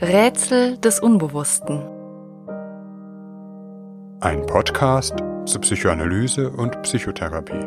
Rätsel 0.00 0.78
des 0.78 1.00
Unbewussten. 1.00 1.82
Ein 4.20 4.46
Podcast 4.46 5.16
zur 5.44 5.60
Psychoanalyse 5.60 6.50
und 6.50 6.80
Psychotherapie. 6.82 7.66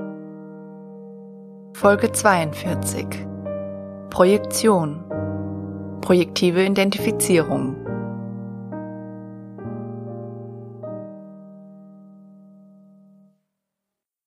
Folge 1.73 2.09
42. 2.13 3.05
Projektion. 4.09 5.03
Projektive 5.99 6.63
Identifizierung. 6.63 7.75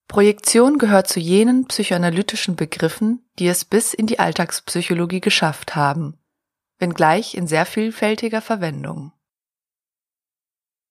Projektion 0.08 0.76
gehört 0.76 1.08
zu 1.08 1.20
jenen 1.20 1.68
psychoanalytischen 1.68 2.54
Begriffen, 2.54 3.24
die 3.38 3.48
es 3.48 3.64
bis 3.64 3.94
in 3.94 4.06
die 4.06 4.18
Alltagspsychologie 4.18 5.22
geschafft 5.22 5.74
haben 5.74 6.18
wenngleich 6.78 7.34
in 7.34 7.46
sehr 7.46 7.66
vielfältiger 7.66 8.40
Verwendung. 8.40 9.12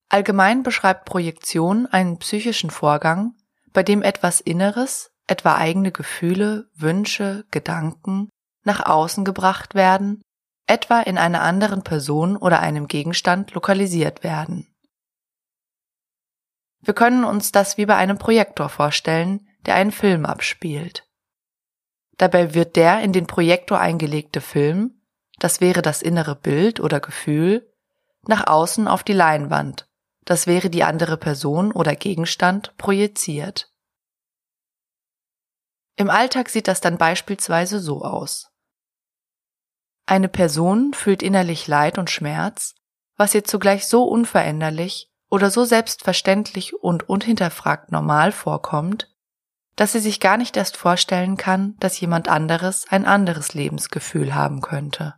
Allgemein 0.10 0.64
beschreibt 0.64 1.05
Projektion 1.05 1.88
einen 1.88 2.20
psychischen 2.20 2.70
Vorgang, 2.70 3.36
bei 3.72 3.84
dem 3.84 4.04
etwas 4.04 4.41
Inneres, 4.41 5.12
etwa 5.27 5.55
eigene 5.55 5.91
Gefühle, 5.91 6.70
Wünsche, 6.76 7.46
Gedanken, 7.50 8.30
nach 8.64 8.86
außen 8.86 9.26
gebracht 9.26 9.76
werden, 9.76 10.22
etwa 10.68 11.02
in 11.02 11.18
einer 11.18 11.41
anderen 11.41 11.84
Person 11.84 12.38
oder 12.38 12.60
einem 12.60 12.88
Gegenstand 12.88 13.54
lokalisiert 13.54 14.24
werden. 14.24 14.74
Wir 16.82 16.94
können 16.94 17.24
uns 17.24 17.52
das 17.52 17.77
wie 17.77 17.86
bei 17.86 17.96
einem 17.96 18.18
Projektor 18.18 18.70
vorstellen, 18.70 19.48
der 19.66 19.76
einen 19.76 19.91
Film 19.91 20.26
abspielt. 20.26 21.08
Dabei 22.18 22.54
wird 22.54 22.76
der 22.76 23.02
in 23.02 23.13
den 23.13 23.26
Projektor 23.26 23.80
eingelegte 23.80 24.41
Film 24.41 25.02
das 25.40 25.62
wäre 25.62 25.82
das 25.82 26.02
innere 26.02 26.36
Bild 26.36 26.80
oder 26.80 27.00
Gefühl, 27.00 27.72
nach 28.28 28.48
außen 28.48 28.88
auf 28.88 29.04
die 29.04 29.14
Leinwand, 29.14 29.88
das 30.26 30.48
wäre 30.48 30.70
die 30.70 30.84
andere 30.84 31.18
Person 31.18 31.71
oder 31.71 31.96
Gegenstand, 31.96 32.76
projiziert. 32.77 33.70
Im 35.96 36.10
Alltag 36.10 36.49
sieht 36.49 36.68
das 36.68 36.82
dann 36.82 36.98
beispielsweise 36.98 37.80
so 37.80 38.04
aus. 38.04 38.52
Eine 40.05 40.30
Person 40.30 40.94
fühlt 40.94 41.22
innerlich 41.22 41.68
Leid 41.68 41.98
und 41.98 42.10
Schmerz, 42.10 42.76
was 43.16 43.35
ihr 43.35 43.44
zugleich 43.44 43.88
so 43.88 44.04
unveränderlich 44.04 45.10
oder 45.29 45.50
so 45.50 45.66
selbstverständlich 45.66 46.74
und 46.76 47.07
unhinterfragt 47.10 47.91
normal 47.91 48.32
vorkommt, 48.32 49.10
dass 49.76 49.94
sie 49.94 50.00
sich 50.00 50.20
gar 50.20 50.38
nicht 50.38 50.57
erst 50.57 50.77
vorstellen 50.77 51.38
kann, 51.38 51.76
dass 51.79 52.00
jemand 52.00 52.27
anderes 52.27 52.85
ein 52.90 53.05
anderes 53.05 53.54
Lebensgefühl 53.54 54.35
haben 54.35 54.62
könnte. 54.62 55.16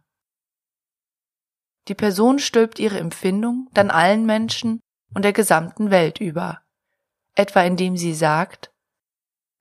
Die 1.88 1.96
Person 1.96 2.40
stülpt 2.40 2.80
ihre 2.80 3.00
Empfindung 3.00 3.70
dann 3.74 3.92
allen 3.92 4.26
Menschen 4.26 4.80
und 5.14 5.24
der 5.24 5.34
gesamten 5.34 5.92
Welt 5.92 6.20
über, 6.20 6.62
etwa 7.36 7.62
indem 7.62 7.96
sie 7.96 8.14
sagt, 8.14 8.72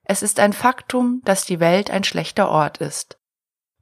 es 0.03 0.21
ist 0.21 0.39
ein 0.39 0.53
Faktum, 0.53 1.21
dass 1.23 1.45
die 1.45 1.59
Welt 1.59 1.89
ein 1.89 2.03
schlechter 2.03 2.49
Ort 2.49 2.79
ist, 2.79 3.19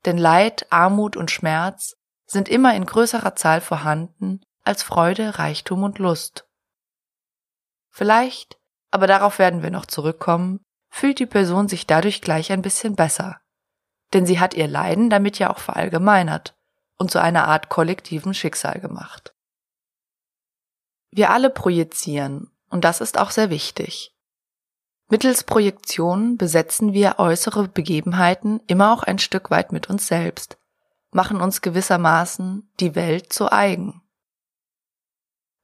denn 0.05 0.17
Leid, 0.17 0.67
Armut 0.71 1.15
und 1.15 1.31
Schmerz 1.31 1.95
sind 2.25 2.49
immer 2.49 2.75
in 2.75 2.85
größerer 2.85 3.35
Zahl 3.35 3.61
vorhanden 3.61 4.41
als 4.63 4.83
Freude, 4.83 5.39
Reichtum 5.39 5.83
und 5.83 5.99
Lust. 5.99 6.47
Vielleicht, 7.89 8.57
aber 8.91 9.07
darauf 9.07 9.39
werden 9.39 9.61
wir 9.63 9.71
noch 9.71 9.85
zurückkommen, 9.85 10.61
fühlt 10.89 11.19
die 11.19 11.25
Person 11.25 11.67
sich 11.67 11.87
dadurch 11.87 12.21
gleich 12.21 12.51
ein 12.51 12.61
bisschen 12.61 12.95
besser, 12.95 13.39
denn 14.13 14.25
sie 14.25 14.39
hat 14.39 14.53
ihr 14.53 14.67
Leiden 14.67 15.09
damit 15.09 15.39
ja 15.39 15.49
auch 15.49 15.59
verallgemeinert 15.59 16.55
und 17.03 17.11
zu 17.11 17.21
einer 17.21 17.49
Art 17.49 17.67
kollektiven 17.67 18.33
Schicksal 18.33 18.79
gemacht. 18.79 19.35
Wir 21.11 21.31
alle 21.31 21.49
projizieren, 21.49 22.49
und 22.69 22.85
das 22.85 23.01
ist 23.01 23.19
auch 23.19 23.29
sehr 23.29 23.49
wichtig. 23.49 24.15
Mittels 25.09 25.43
Projektion 25.43 26.37
besetzen 26.37 26.93
wir 26.93 27.19
äußere 27.19 27.67
Begebenheiten 27.67 28.61
immer 28.67 28.93
auch 28.93 29.03
ein 29.03 29.19
Stück 29.19 29.51
weit 29.51 29.73
mit 29.73 29.89
uns 29.89 30.07
selbst, 30.07 30.57
machen 31.11 31.41
uns 31.41 31.61
gewissermaßen 31.61 32.71
die 32.79 32.95
Welt 32.95 33.33
zu 33.33 33.51
eigen. 33.51 34.01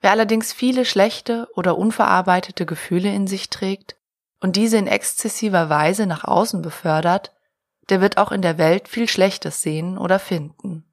Wer 0.02 0.12
allerdings 0.12 0.52
viele 0.52 0.84
schlechte 0.84 1.48
oder 1.56 1.78
unverarbeitete 1.78 2.66
Gefühle 2.66 3.16
in 3.16 3.28
sich 3.28 3.50
trägt 3.50 3.96
und 4.42 4.58
diese 4.58 4.76
in 4.76 4.88
exzessiver 4.88 5.70
Weise 5.70 6.06
nach 6.06 6.26
außen 6.26 6.62
befördert, 6.62 7.34
der 7.88 8.02
wird 8.02 8.18
auch 8.18 8.34
in 8.34 8.42
der 8.42 8.58
Welt 8.58 8.90
viel 8.90 9.08
Schlechtes 9.08 9.62
sehen 9.62 9.98
oder 9.98 10.20
finden. 10.20 10.84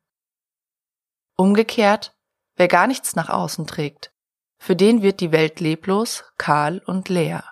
Umgekehrt, 1.37 2.17
wer 2.57 2.67
gar 2.67 2.87
nichts 2.87 3.15
nach 3.15 3.29
außen 3.29 3.67
trägt, 3.67 4.13
für 4.59 4.75
den 4.75 5.03
wird 5.03 5.21
die 5.21 5.33
Welt 5.33 5.61
leblos, 5.61 6.25
kahl 6.39 6.83
und 6.87 7.09
leer. 7.09 7.45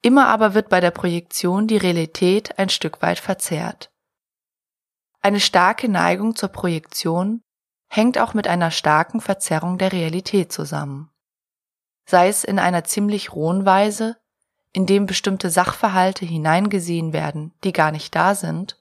Immer 0.00 0.28
aber 0.28 0.54
wird 0.54 0.68
bei 0.70 0.80
der 0.80 0.90
Projektion 0.90 1.66
die 1.66 1.76
Realität 1.76 2.58
ein 2.58 2.70
Stück 2.70 3.02
weit 3.02 3.18
verzerrt. 3.18 3.92
Eine 5.20 5.40
starke 5.40 5.88
Neigung 5.88 6.34
zur 6.34 6.48
Projektion 6.48 7.42
hängt 7.88 8.18
auch 8.18 8.32
mit 8.32 8.48
einer 8.48 8.70
starken 8.70 9.20
Verzerrung 9.20 9.76
der 9.76 9.92
Realität 9.92 10.52
zusammen. 10.52 11.10
Sei 12.06 12.28
es 12.28 12.44
in 12.44 12.58
einer 12.58 12.84
ziemlich 12.84 13.32
rohen 13.32 13.66
Weise, 13.66 14.16
in 14.72 14.86
dem 14.86 15.06
bestimmte 15.06 15.50
Sachverhalte 15.50 16.24
hineingesehen 16.24 17.12
werden, 17.12 17.52
die 17.64 17.72
gar 17.72 17.90
nicht 17.90 18.14
da 18.14 18.34
sind, 18.34 18.77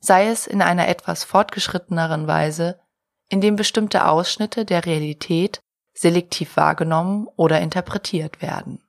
sei 0.00 0.28
es 0.28 0.46
in 0.46 0.62
einer 0.62 0.88
etwas 0.88 1.24
fortgeschritteneren 1.24 2.26
Weise, 2.26 2.80
indem 3.28 3.56
bestimmte 3.56 4.06
Ausschnitte 4.06 4.64
der 4.64 4.86
Realität 4.86 5.60
selektiv 5.94 6.56
wahrgenommen 6.56 7.26
oder 7.36 7.60
interpretiert 7.60 8.40
werden. 8.40 8.82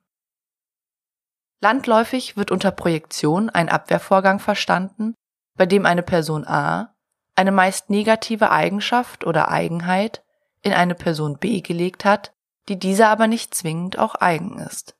Landläufig 1.60 2.36
wird 2.36 2.50
unter 2.50 2.70
Projektion 2.70 3.50
ein 3.50 3.68
Abwehrvorgang 3.68 4.38
verstanden, 4.38 5.14
bei 5.56 5.66
dem 5.66 5.84
eine 5.84 6.02
Person 6.02 6.46
A 6.46 6.94
eine 7.40 7.52
meist 7.52 7.88
negative 7.88 8.50
Eigenschaft 8.50 9.24
oder 9.24 9.48
Eigenheit 9.48 10.22
in 10.60 10.74
eine 10.74 10.94
Person 10.94 11.38
B 11.38 11.62
gelegt 11.62 12.04
hat, 12.04 12.34
die 12.68 12.78
dieser 12.78 13.08
aber 13.08 13.28
nicht 13.28 13.54
zwingend 13.54 13.98
auch 13.98 14.14
eigen 14.14 14.58
ist. 14.58 14.94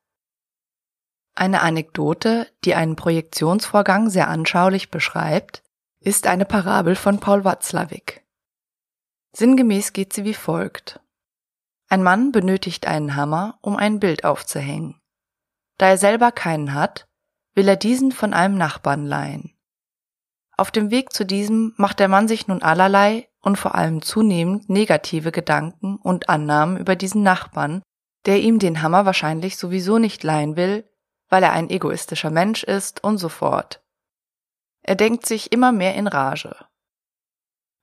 Eine 1.34 1.60
Anekdote, 1.60 2.48
die 2.64 2.74
einen 2.74 2.96
Projektionsvorgang 2.96 4.08
sehr 4.08 4.28
anschaulich 4.28 4.90
beschreibt, 4.90 5.62
ist 6.02 6.26
eine 6.26 6.46
Parabel 6.46 6.96
von 6.96 7.20
Paul 7.20 7.44
Watzlawick. 7.44 8.24
Sinngemäß 9.32 9.92
geht 9.92 10.12
sie 10.14 10.24
wie 10.24 10.34
folgt. 10.34 11.00
Ein 11.88 12.02
Mann 12.02 12.32
benötigt 12.32 12.86
einen 12.86 13.16
Hammer, 13.16 13.58
um 13.60 13.76
ein 13.76 14.00
Bild 14.00 14.24
aufzuhängen. 14.24 14.98
Da 15.76 15.88
er 15.88 15.98
selber 15.98 16.32
keinen 16.32 16.72
hat, 16.72 17.06
will 17.54 17.68
er 17.68 17.76
diesen 17.76 18.12
von 18.12 18.32
einem 18.32 18.56
Nachbarn 18.56 19.04
leihen. 19.04 19.54
Auf 20.56 20.70
dem 20.70 20.90
Weg 20.90 21.12
zu 21.12 21.24
diesem 21.24 21.74
macht 21.76 22.00
der 22.00 22.08
Mann 22.08 22.28
sich 22.28 22.48
nun 22.48 22.62
allerlei 22.62 23.28
und 23.42 23.56
vor 23.56 23.74
allem 23.74 24.02
zunehmend 24.02 24.70
negative 24.70 25.32
Gedanken 25.32 25.96
und 25.96 26.28
Annahmen 26.28 26.76
über 26.76 26.96
diesen 26.96 27.22
Nachbarn, 27.22 27.82
der 28.26 28.40
ihm 28.40 28.58
den 28.58 28.82
Hammer 28.82 29.04
wahrscheinlich 29.04 29.56
sowieso 29.56 29.98
nicht 29.98 30.22
leihen 30.22 30.56
will, 30.56 30.88
weil 31.28 31.42
er 31.42 31.52
ein 31.52 31.70
egoistischer 31.70 32.30
Mensch 32.30 32.62
ist 32.64 33.02
und 33.02 33.18
so 33.18 33.28
fort. 33.28 33.82
Er 34.82 34.96
denkt 34.96 35.26
sich 35.26 35.52
immer 35.52 35.72
mehr 35.72 35.94
in 35.94 36.06
Rage. 36.06 36.56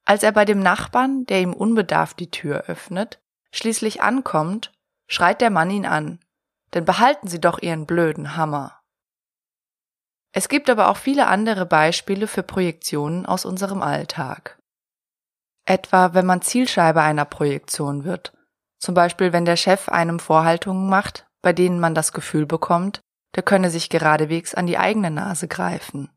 Als 0.05 0.23
er 0.23 0.31
bei 0.31 0.45
dem 0.45 0.59
Nachbarn, 0.59 1.25
der 1.25 1.41
ihm 1.41 1.53
unbedarft 1.53 2.19
die 2.19 2.31
Tür 2.31 2.65
öffnet, 2.67 3.21
schließlich 3.51 4.01
ankommt, 4.01 4.71
schreit 5.07 5.41
der 5.41 5.49
Mann 5.49 5.69
ihn 5.69 5.85
an, 5.85 6.19
denn 6.73 6.85
behalten 6.85 7.27
Sie 7.27 7.41
doch 7.41 7.59
Ihren 7.59 7.85
blöden 7.85 8.35
Hammer. 8.35 8.81
Es 10.31 10.49
gibt 10.49 10.69
aber 10.69 10.89
auch 10.89 10.97
viele 10.97 11.27
andere 11.27 11.65
Beispiele 11.65 12.27
für 12.27 12.43
Projektionen 12.43 13.25
aus 13.25 13.45
unserem 13.45 13.81
Alltag. 13.81 14.59
Etwa, 15.65 16.13
wenn 16.13 16.25
man 16.25 16.41
Zielscheibe 16.41 17.01
einer 17.01 17.25
Projektion 17.25 18.03
wird, 18.03 18.33
zum 18.79 18.93
Beispiel 18.93 19.33
wenn 19.33 19.45
der 19.45 19.55
Chef 19.55 19.89
einem 19.89 20.19
Vorhaltungen 20.19 20.89
macht, 20.89 21.27
bei 21.41 21.53
denen 21.53 21.79
man 21.79 21.95
das 21.95 22.13
Gefühl 22.13 22.45
bekommt, 22.45 23.01
der 23.35 23.43
könne 23.43 23.69
sich 23.69 23.89
geradewegs 23.89 24.55
an 24.55 24.67
die 24.67 24.77
eigene 24.77 25.11
Nase 25.11 25.47
greifen. 25.47 26.09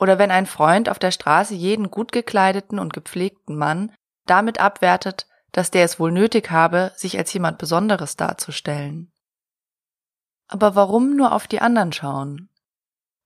Oder 0.00 0.18
wenn 0.18 0.30
ein 0.30 0.46
Freund 0.46 0.88
auf 0.88 0.98
der 0.98 1.10
Straße 1.10 1.54
jeden 1.54 1.90
gut 1.90 2.10
gekleideten 2.10 2.78
und 2.78 2.94
gepflegten 2.94 3.56
Mann 3.56 3.92
damit 4.24 4.58
abwertet, 4.58 5.26
dass 5.52 5.70
der 5.70 5.84
es 5.84 6.00
wohl 6.00 6.10
nötig 6.10 6.50
habe, 6.50 6.92
sich 6.96 7.18
als 7.18 7.32
jemand 7.32 7.58
Besonderes 7.58 8.16
darzustellen. 8.16 9.12
Aber 10.48 10.74
warum 10.74 11.16
nur 11.16 11.32
auf 11.32 11.46
die 11.46 11.60
anderen 11.60 11.92
schauen? 11.92 12.48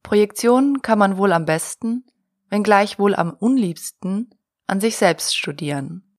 Projektionen 0.02 0.82
kann 0.82 0.98
man 0.98 1.16
wohl 1.16 1.32
am 1.32 1.44
besten, 1.44 2.06
wenngleich 2.50 2.98
wohl 2.98 3.14
am 3.14 3.32
unliebsten, 3.32 4.30
an 4.66 4.80
sich 4.80 4.96
selbst 4.96 5.36
studieren. 5.36 6.18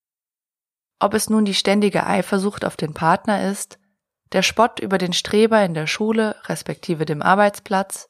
Ob 1.00 1.14
es 1.14 1.30
nun 1.30 1.44
die 1.44 1.54
ständige 1.54 2.06
Eifersucht 2.06 2.64
auf 2.64 2.78
den 2.78 2.94
Partner 2.94 3.50
ist, 3.50 3.78
der 4.32 4.42
Spott 4.42 4.80
über 4.80 4.98
den 4.98 5.14
Streber 5.14 5.64
in 5.66 5.74
der 5.74 5.88
Schule 5.88 6.36
respektive 6.46 7.06
dem 7.06 7.22
Arbeitsplatz, 7.22 8.10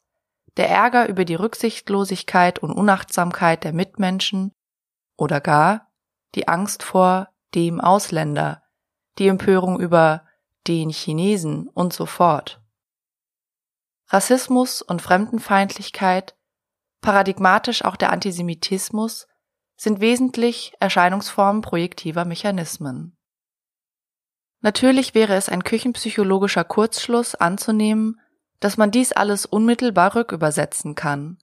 der 0.57 0.69
Ärger 0.69 1.09
über 1.09 1.25
die 1.25 1.35
Rücksichtslosigkeit 1.35 2.59
und 2.59 2.71
Unachtsamkeit 2.71 3.63
der 3.63 3.73
Mitmenschen 3.73 4.51
oder 5.17 5.41
gar 5.41 5.91
die 6.35 6.47
Angst 6.47 6.83
vor 6.83 7.29
dem 7.53 7.79
Ausländer, 7.79 8.63
die 9.17 9.27
Empörung 9.27 9.79
über 9.79 10.25
den 10.67 10.89
Chinesen 10.89 11.67
und 11.69 11.93
so 11.93 12.05
fort. 12.05 12.61
Rassismus 14.07 14.81
und 14.81 15.01
Fremdenfeindlichkeit, 15.01 16.35
paradigmatisch 17.01 17.83
auch 17.83 17.95
der 17.95 18.11
Antisemitismus, 18.11 19.27
sind 19.77 19.99
wesentlich 19.99 20.73
Erscheinungsformen 20.79 21.61
projektiver 21.61 22.25
Mechanismen. 22.25 23.17
Natürlich 24.61 25.13
wäre 25.13 25.35
es 25.35 25.49
ein 25.49 25.63
küchenpsychologischer 25.63 26.63
Kurzschluss 26.63 27.35
anzunehmen, 27.35 28.19
dass 28.59 28.77
man 28.77 28.91
dies 28.91 29.11
alles 29.11 29.45
unmittelbar 29.45 30.15
rückübersetzen 30.15 30.95
kann. 30.95 31.37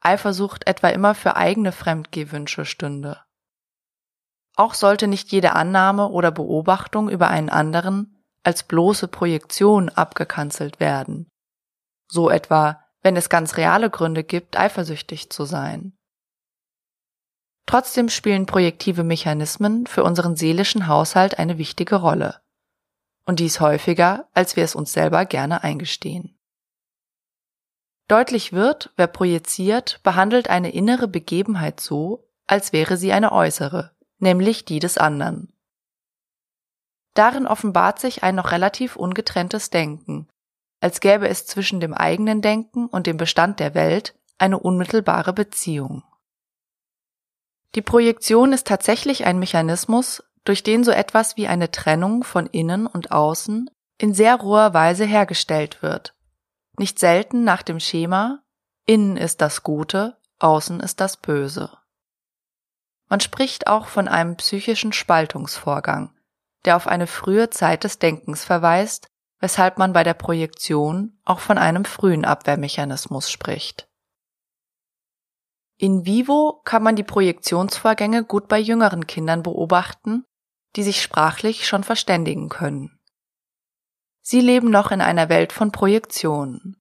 Eifersucht 0.00 0.66
etwa 0.66 0.88
immer 0.88 1.14
für 1.14 1.36
eigene 1.36 1.72
Fremdgehwünsche 1.72 2.64
stünde. 2.64 3.20
Auch 4.54 4.74
sollte 4.74 5.06
nicht 5.06 5.30
jede 5.32 5.52
Annahme 5.52 6.08
oder 6.08 6.30
Beobachtung 6.30 7.10
über 7.10 7.28
einen 7.28 7.50
anderen 7.50 8.16
als 8.42 8.62
bloße 8.62 9.08
Projektion 9.08 9.88
abgekanzelt 9.88 10.80
werden. 10.80 11.28
So 12.08 12.30
etwa, 12.30 12.84
wenn 13.02 13.16
es 13.16 13.28
ganz 13.28 13.56
reale 13.56 13.90
Gründe 13.90 14.24
gibt, 14.24 14.58
eifersüchtig 14.58 15.30
zu 15.30 15.44
sein. 15.44 15.96
Trotzdem 17.66 18.08
spielen 18.08 18.46
projektive 18.46 19.02
Mechanismen 19.02 19.86
für 19.86 20.04
unseren 20.04 20.36
seelischen 20.36 20.86
Haushalt 20.86 21.38
eine 21.38 21.58
wichtige 21.58 21.96
Rolle. 21.96 22.40
Und 23.24 23.40
dies 23.40 23.58
häufiger, 23.58 24.28
als 24.32 24.54
wir 24.54 24.62
es 24.62 24.76
uns 24.76 24.92
selber 24.92 25.24
gerne 25.24 25.64
eingestehen. 25.64 26.35
Deutlich 28.08 28.52
wird, 28.52 28.92
wer 28.96 29.08
projiziert, 29.08 30.00
behandelt 30.02 30.48
eine 30.48 30.72
innere 30.72 31.08
Begebenheit 31.08 31.80
so, 31.80 32.28
als 32.46 32.72
wäre 32.72 32.96
sie 32.96 33.12
eine 33.12 33.32
äußere, 33.32 33.92
nämlich 34.18 34.64
die 34.64 34.78
des 34.78 34.96
anderen. 34.96 35.52
Darin 37.14 37.46
offenbart 37.46 37.98
sich 37.98 38.22
ein 38.22 38.36
noch 38.36 38.52
relativ 38.52 38.94
ungetrenntes 38.94 39.70
Denken, 39.70 40.28
als 40.80 41.00
gäbe 41.00 41.28
es 41.28 41.46
zwischen 41.46 41.80
dem 41.80 41.94
eigenen 41.94 42.42
Denken 42.42 42.86
und 42.86 43.06
dem 43.06 43.16
Bestand 43.16 43.58
der 43.58 43.74
Welt 43.74 44.14
eine 44.38 44.58
unmittelbare 44.58 45.32
Beziehung. 45.32 46.04
Die 47.74 47.82
Projektion 47.82 48.52
ist 48.52 48.66
tatsächlich 48.66 49.26
ein 49.26 49.38
Mechanismus, 49.38 50.22
durch 50.44 50.62
den 50.62 50.84
so 50.84 50.92
etwas 50.92 51.36
wie 51.36 51.48
eine 51.48 51.70
Trennung 51.70 52.22
von 52.22 52.46
innen 52.46 52.86
und 52.86 53.10
außen 53.10 53.68
in 53.98 54.14
sehr 54.14 54.36
roher 54.36 54.74
Weise 54.74 55.04
hergestellt 55.04 55.82
wird. 55.82 56.15
Nicht 56.78 56.98
selten 56.98 57.44
nach 57.44 57.62
dem 57.62 57.80
Schema 57.80 58.42
innen 58.84 59.16
ist 59.16 59.40
das 59.40 59.62
Gute, 59.62 60.16
außen 60.38 60.80
ist 60.80 61.00
das 61.00 61.16
Böse. 61.16 61.76
Man 63.08 63.20
spricht 63.20 63.66
auch 63.66 63.86
von 63.86 64.08
einem 64.08 64.36
psychischen 64.36 64.92
Spaltungsvorgang, 64.92 66.16
der 66.64 66.76
auf 66.76 66.86
eine 66.86 67.06
frühe 67.06 67.50
Zeit 67.50 67.84
des 67.84 67.98
Denkens 67.98 68.44
verweist, 68.44 69.08
weshalb 69.38 69.78
man 69.78 69.92
bei 69.92 70.02
der 70.02 70.14
Projektion 70.14 71.18
auch 71.24 71.40
von 71.40 71.58
einem 71.58 71.84
frühen 71.84 72.24
Abwehrmechanismus 72.24 73.30
spricht. 73.30 73.88
In 75.78 76.06
vivo 76.06 76.62
kann 76.64 76.82
man 76.82 76.96
die 76.96 77.04
Projektionsvorgänge 77.04 78.24
gut 78.24 78.48
bei 78.48 78.58
jüngeren 78.58 79.06
Kindern 79.06 79.42
beobachten, 79.42 80.24
die 80.74 80.82
sich 80.82 81.02
sprachlich 81.02 81.66
schon 81.66 81.84
verständigen 81.84 82.48
können. 82.48 82.95
Sie 84.28 84.40
leben 84.40 84.70
noch 84.70 84.90
in 84.90 85.00
einer 85.00 85.28
Welt 85.28 85.52
von 85.52 85.70
Projektionen. 85.70 86.76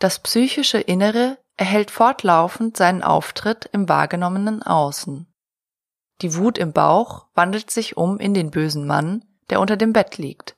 Das 0.00 0.18
psychische 0.18 0.80
Innere 0.80 1.38
erhält 1.56 1.92
fortlaufend 1.92 2.76
seinen 2.76 3.04
Auftritt 3.04 3.66
im 3.66 3.88
wahrgenommenen 3.88 4.64
Außen. 4.64 5.32
Die 6.22 6.34
Wut 6.34 6.58
im 6.58 6.72
Bauch 6.72 7.28
wandelt 7.34 7.70
sich 7.70 7.96
um 7.96 8.18
in 8.18 8.34
den 8.34 8.50
bösen 8.50 8.84
Mann, 8.84 9.24
der 9.48 9.60
unter 9.60 9.76
dem 9.76 9.92
Bett 9.92 10.18
liegt. 10.18 10.56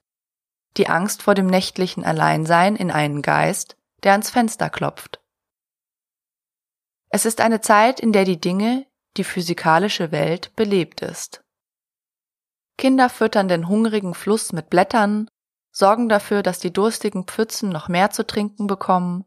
Die 0.78 0.88
Angst 0.88 1.20
vor 1.20 1.34
dem 1.34 1.46
nächtlichen 1.46 2.06
Alleinsein 2.06 2.74
in 2.74 2.90
einen 2.90 3.20
Geist, 3.20 3.76
der 4.02 4.12
ans 4.12 4.30
Fenster 4.30 4.70
klopft. 4.70 5.20
Es 7.10 7.26
ist 7.26 7.42
eine 7.42 7.60
Zeit, 7.60 8.00
in 8.00 8.14
der 8.14 8.24
die 8.24 8.40
Dinge, 8.40 8.86
die 9.18 9.24
physikalische 9.24 10.10
Welt 10.10 10.56
belebt 10.56 11.02
ist. 11.02 11.44
Kinder 12.78 13.10
füttern 13.10 13.46
den 13.46 13.68
hungrigen 13.68 14.14
Fluss 14.14 14.54
mit 14.54 14.70
Blättern, 14.70 15.28
sorgen 15.74 16.08
dafür, 16.08 16.42
dass 16.42 16.60
die 16.60 16.72
durstigen 16.72 17.24
Pfützen 17.24 17.68
noch 17.68 17.88
mehr 17.88 18.10
zu 18.10 18.26
trinken 18.26 18.66
bekommen, 18.66 19.24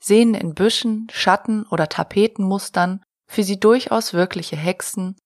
sehen 0.00 0.34
in 0.34 0.54
Büschen, 0.54 1.08
Schatten 1.10 1.66
oder 1.66 1.88
Tapetenmustern 1.88 3.02
für 3.26 3.42
sie 3.42 3.58
durchaus 3.58 4.12
wirkliche 4.12 4.56
Hexen, 4.56 5.16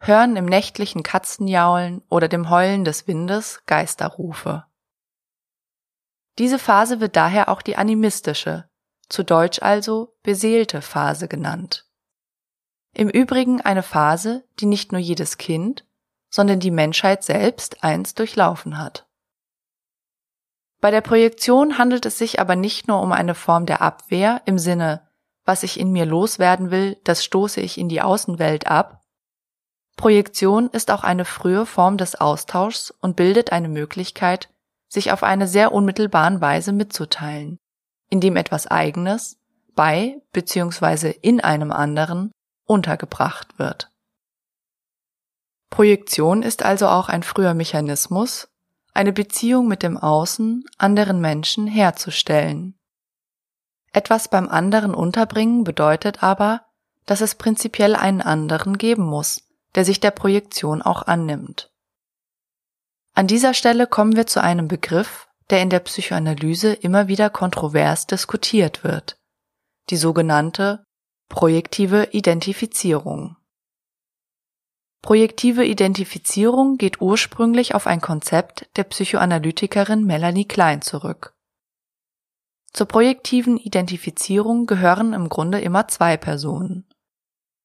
hören 0.00 0.36
im 0.36 0.46
nächtlichen 0.46 1.02
Katzenjaulen 1.02 2.02
oder 2.08 2.28
dem 2.28 2.48
Heulen 2.48 2.84
des 2.84 3.06
Windes 3.06 3.60
Geisterrufe. 3.66 4.64
Diese 6.38 6.58
Phase 6.58 7.00
wird 7.00 7.16
daher 7.16 7.50
auch 7.50 7.60
die 7.60 7.76
animistische, 7.76 8.68
zu 9.10 9.22
Deutsch 9.22 9.60
also 9.60 10.16
beseelte 10.22 10.80
Phase 10.80 11.28
genannt. 11.28 11.86
Im 12.94 13.10
Übrigen 13.10 13.60
eine 13.60 13.82
Phase, 13.82 14.48
die 14.58 14.66
nicht 14.66 14.92
nur 14.92 15.00
jedes 15.00 15.36
Kind, 15.36 15.84
sondern 16.30 16.60
die 16.60 16.70
Menschheit 16.70 17.22
selbst 17.22 17.84
einst 17.84 18.18
durchlaufen 18.18 18.78
hat. 18.78 19.09
Bei 20.80 20.90
der 20.90 21.02
Projektion 21.02 21.78
handelt 21.78 22.06
es 22.06 22.18
sich 22.18 22.40
aber 22.40 22.56
nicht 22.56 22.88
nur 22.88 23.02
um 23.02 23.12
eine 23.12 23.34
Form 23.34 23.66
der 23.66 23.82
Abwehr 23.82 24.42
im 24.46 24.58
Sinne, 24.58 25.06
was 25.44 25.62
ich 25.62 25.78
in 25.78 25.92
mir 25.92 26.06
loswerden 26.06 26.70
will, 26.70 26.98
das 27.04 27.24
stoße 27.24 27.60
ich 27.60 27.76
in 27.76 27.88
die 27.88 28.02
Außenwelt 28.02 28.66
ab. 28.66 29.04
Projektion 29.96 30.70
ist 30.70 30.90
auch 30.90 31.04
eine 31.04 31.24
frühe 31.24 31.66
Form 31.66 31.98
des 31.98 32.14
Austauschs 32.14 32.90
und 32.90 33.16
bildet 33.16 33.52
eine 33.52 33.68
Möglichkeit, 33.68 34.48
sich 34.88 35.12
auf 35.12 35.22
eine 35.22 35.46
sehr 35.46 35.72
unmittelbaren 35.72 36.40
Weise 36.40 36.72
mitzuteilen, 36.72 37.58
in 38.08 38.20
dem 38.20 38.36
etwas 38.36 38.66
Eigenes 38.66 39.38
bei 39.74 40.20
bzw. 40.32 41.10
in 41.10 41.40
einem 41.40 41.70
anderen 41.70 42.32
untergebracht 42.66 43.58
wird. 43.58 43.90
Projektion 45.70 46.42
ist 46.42 46.64
also 46.64 46.88
auch 46.88 47.08
ein 47.08 47.22
früher 47.22 47.54
Mechanismus, 47.54 48.49
eine 48.92 49.12
Beziehung 49.12 49.68
mit 49.68 49.82
dem 49.82 49.96
Außen 49.96 50.64
anderen 50.78 51.20
Menschen 51.20 51.66
herzustellen. 51.66 52.74
Etwas 53.92 54.28
beim 54.28 54.48
anderen 54.48 54.94
unterbringen 54.94 55.64
bedeutet 55.64 56.22
aber, 56.22 56.62
dass 57.06 57.20
es 57.20 57.34
prinzipiell 57.34 57.96
einen 57.96 58.20
anderen 58.20 58.78
geben 58.78 59.04
muss, 59.04 59.42
der 59.74 59.84
sich 59.84 60.00
der 60.00 60.12
Projektion 60.12 60.82
auch 60.82 61.02
annimmt. 61.02 61.70
An 63.14 63.26
dieser 63.26 63.54
Stelle 63.54 63.86
kommen 63.86 64.14
wir 64.14 64.26
zu 64.26 64.42
einem 64.42 64.68
Begriff, 64.68 65.28
der 65.50 65.62
in 65.62 65.70
der 65.70 65.80
Psychoanalyse 65.80 66.72
immer 66.72 67.08
wieder 67.08 67.28
kontrovers 67.28 68.06
diskutiert 68.06 68.84
wird, 68.84 69.18
die 69.90 69.96
sogenannte 69.96 70.84
projektive 71.28 72.08
Identifizierung. 72.12 73.36
Projektive 75.02 75.64
Identifizierung 75.64 76.76
geht 76.76 77.00
ursprünglich 77.00 77.74
auf 77.74 77.86
ein 77.86 78.00
Konzept 78.00 78.68
der 78.76 78.84
Psychoanalytikerin 78.84 80.04
Melanie 80.04 80.44
Klein 80.44 80.82
zurück. 80.82 81.34
Zur 82.72 82.86
projektiven 82.86 83.56
Identifizierung 83.56 84.66
gehören 84.66 85.12
im 85.12 85.28
Grunde 85.28 85.60
immer 85.60 85.88
zwei 85.88 86.16
Personen. 86.16 86.86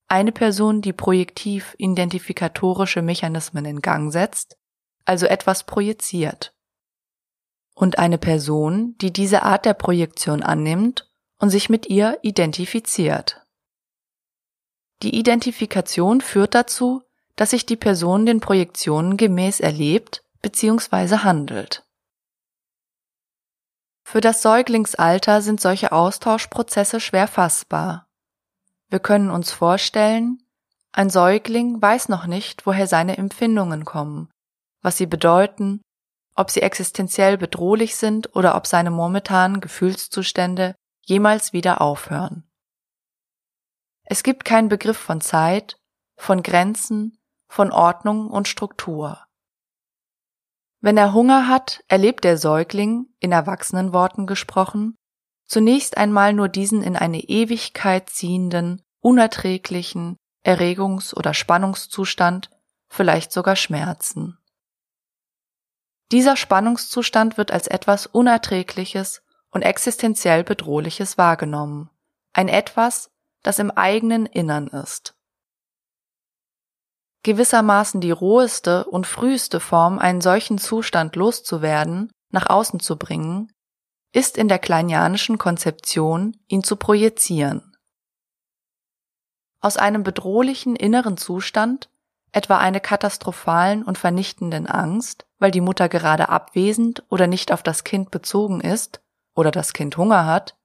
Eine 0.07 0.31
Person, 0.31 0.81
die 0.81 0.93
projektiv 0.93 1.75
identifikatorische 1.77 3.01
Mechanismen 3.01 3.65
in 3.65 3.81
Gang 3.81 4.11
setzt, 4.11 4.57
also 5.03 5.25
etwas 5.25 5.65
projiziert 5.65 6.55
und 7.75 7.99
eine 7.99 8.17
Person, 8.17 8.95
die 8.99 9.11
diese 9.11 9.43
Art 9.43 9.65
der 9.65 9.73
Projektion 9.73 10.41
annimmt 10.41 11.11
und 11.39 11.49
sich 11.49 11.69
mit 11.69 11.87
ihr 11.87 12.17
identifiziert. 12.23 13.45
Die 15.03 15.19
Identifikation 15.19 16.21
führt 16.21 16.55
dazu, 16.55 17.03
dass 17.35 17.51
sich 17.51 17.65
die 17.65 17.75
Person 17.75 18.25
den 18.25 18.39
Projektionen 18.39 19.17
gemäß 19.17 19.59
erlebt 19.59 20.23
bzw. 20.41 21.17
handelt. 21.17 21.83
Für 24.03 24.21
das 24.21 24.41
Säuglingsalter 24.41 25.41
sind 25.41 25.59
solche 25.59 25.91
Austauschprozesse 25.91 26.99
schwer 26.99 27.27
fassbar. 27.27 28.07
Wir 28.89 28.99
können 28.99 29.31
uns 29.31 29.51
vorstellen, 29.51 30.43
ein 30.91 31.09
Säugling 31.09 31.81
weiß 31.81 32.07
noch 32.09 32.27
nicht, 32.27 32.65
woher 32.65 32.87
seine 32.87 33.17
Empfindungen 33.17 33.83
kommen, 33.83 34.31
was 34.81 34.97
sie 34.97 35.07
bedeuten 35.07 35.81
ob 36.35 36.51
sie 36.51 36.61
existenziell 36.61 37.37
bedrohlich 37.37 37.95
sind 37.95 38.35
oder 38.35 38.55
ob 38.55 38.67
seine 38.67 38.91
momentanen 38.91 39.61
Gefühlszustände 39.61 40.75
jemals 41.01 41.53
wieder 41.53 41.81
aufhören. 41.81 42.43
Es 44.03 44.21
gibt 44.21 44.45
keinen 44.45 44.69
Begriff 44.69 44.97
von 44.97 45.21
Zeit, 45.21 45.77
von 46.17 46.43
Grenzen, 46.43 47.14
von 47.47 47.71
Ordnung 47.71 48.29
und 48.29 48.47
Struktur. 48.47 49.19
Wenn 50.81 50.97
er 50.97 51.13
Hunger 51.13 51.47
hat, 51.47 51.83
erlebt 51.87 52.23
der 52.23 52.37
Säugling, 52.37 53.07
in 53.19 53.31
Erwachsenenworten 53.31 54.27
gesprochen, 54.27 54.95
zunächst 55.45 55.97
einmal 55.97 56.33
nur 56.33 56.49
diesen 56.49 56.83
in 56.83 56.95
eine 56.95 57.21
Ewigkeit 57.21 58.09
ziehenden, 58.09 58.81
unerträglichen 58.99 60.17
Erregungs- 60.43 61.15
oder 61.15 61.33
Spannungszustand 61.33 62.49
vielleicht 62.87 63.31
sogar 63.31 63.55
Schmerzen. 63.55 64.37
Dieser 66.11 66.35
Spannungszustand 66.35 67.37
wird 67.37 67.51
als 67.51 67.67
etwas 67.67 68.05
Unerträgliches 68.05 69.23
und 69.49 69.63
existenziell 69.63 70.43
Bedrohliches 70.43 71.17
wahrgenommen, 71.17 71.89
ein 72.33 72.47
etwas, 72.47 73.09
das 73.41 73.57
im 73.59 73.71
eigenen 73.71 74.25
Innern 74.25 74.67
ist. 74.67 75.14
Gewissermaßen 77.25 78.01
die 78.01 78.11
roheste 78.11 78.85
und 78.85 79.07
früheste 79.07 79.59
Form, 79.59 79.97
einen 79.97 80.21
solchen 80.21 80.59
Zustand 80.59 81.15
loszuwerden, 81.15 82.11
nach 82.29 82.51
außen 82.51 82.79
zu 82.79 82.97
bringen, 82.97 83.51
ist 84.11 84.37
in 84.37 84.47
der 84.47 84.59
kleinianischen 84.59 85.39
Konzeption, 85.39 86.37
ihn 86.45 86.63
zu 86.63 86.75
projizieren. 86.75 87.75
Aus 89.59 89.75
einem 89.75 90.03
bedrohlichen 90.03 90.75
inneren 90.75 91.17
Zustand, 91.17 91.89
etwa 92.31 92.59
einer 92.59 92.79
katastrophalen 92.79 93.81
und 93.81 93.97
vernichtenden 93.97 94.67
Angst, 94.67 95.25
weil 95.39 95.49
die 95.49 95.61
Mutter 95.61 95.89
gerade 95.89 96.29
abwesend 96.29 97.03
oder 97.09 97.25
nicht 97.25 97.51
auf 97.51 97.63
das 97.63 97.83
Kind 97.83 98.11
bezogen 98.11 98.61
ist 98.61 99.01
oder 99.33 99.49
das 99.49 99.73
Kind 99.73 99.97
Hunger 99.97 100.27
hat, 100.27 100.55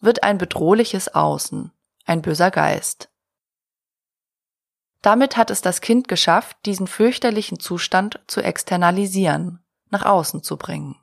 wird 0.00 0.22
ein 0.22 0.36
bedrohliches 0.36 1.14
Außen, 1.14 1.72
ein 2.04 2.20
böser 2.20 2.50
Geist. 2.50 3.08
Damit 5.02 5.36
hat 5.36 5.50
es 5.50 5.60
das 5.60 5.80
Kind 5.80 6.08
geschafft, 6.08 6.56
diesen 6.66 6.86
fürchterlichen 6.86 7.60
Zustand 7.60 8.20
zu 8.26 8.40
externalisieren, 8.40 9.64
nach 9.90 10.04
außen 10.04 10.42
zu 10.42 10.56
bringen. 10.56 10.96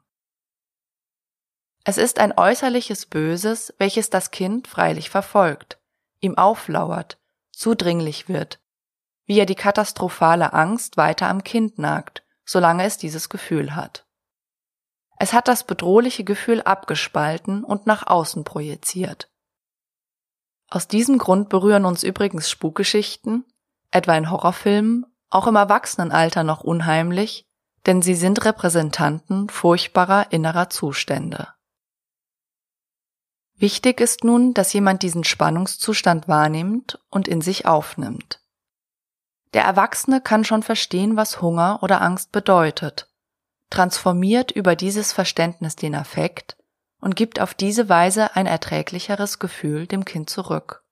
Es 1.85 1.97
ist 1.97 2.19
ein 2.19 2.37
äußerliches 2.37 3.05
Böses, 3.05 3.73
welches 3.77 4.09
das 4.09 4.31
Kind 4.31 4.67
freilich 4.67 5.09
verfolgt, 5.09 5.79
ihm 6.19 6.37
auflauert, 6.37 7.19
zudringlich 7.51 8.27
wird, 8.27 8.59
wie 9.25 9.39
er 9.39 9.45
die 9.45 9.55
katastrophale 9.55 10.53
Angst 10.53 10.97
weiter 10.97 11.29
am 11.29 11.43
Kind 11.43 11.77
nagt, 11.77 12.23
solange 12.43 12.83
es 12.83 12.97
dieses 12.97 13.29
Gefühl 13.29 13.75
hat. 13.75 14.05
Es 15.17 15.31
hat 15.31 15.47
das 15.47 15.63
bedrohliche 15.63 16.23
Gefühl 16.23 16.61
abgespalten 16.61 17.63
und 17.63 17.85
nach 17.85 18.05
außen 18.07 18.43
projiziert. 18.43 19.31
Aus 20.69 20.87
diesem 20.87 21.17
Grund 21.17 21.49
berühren 21.49 21.85
uns 21.85 22.03
übrigens 22.03 22.49
Spukgeschichten, 22.49 23.45
etwa 23.95 24.15
in 24.15 24.29
Horrorfilmen, 24.29 25.05
auch 25.29 25.47
im 25.47 25.55
Erwachsenenalter 25.55 26.43
noch 26.43 26.61
unheimlich, 26.61 27.45
denn 27.85 28.01
sie 28.01 28.15
sind 28.15 28.45
Repräsentanten 28.45 29.49
furchtbarer 29.49 30.31
innerer 30.31 30.69
Zustände. 30.69 31.47
Wichtig 33.57 34.01
ist 34.01 34.23
nun, 34.23 34.53
dass 34.53 34.73
jemand 34.73 35.01
diesen 35.01 35.23
Spannungszustand 35.23 36.27
wahrnimmt 36.27 36.99
und 37.09 37.27
in 37.27 37.41
sich 37.41 37.65
aufnimmt. 37.65 38.41
Der 39.53 39.63
Erwachsene 39.63 40.19
kann 40.19 40.43
schon 40.43 40.61
verstehen, 40.61 41.15
was 41.15 41.41
Hunger 41.41 41.79
oder 41.81 42.01
Angst 42.01 42.33
bedeutet, 42.33 43.09
transformiert 43.69 44.51
über 44.51 44.75
dieses 44.75 45.13
Verständnis 45.13 45.77
den 45.77 45.95
Affekt 45.95 46.57
und 46.99 47.15
gibt 47.15 47.39
auf 47.39 47.53
diese 47.53 47.87
Weise 47.87 48.35
ein 48.35 48.45
erträglicheres 48.45 49.39
Gefühl 49.39 49.87
dem 49.87 50.03
Kind 50.03 50.29
zurück. 50.29 50.84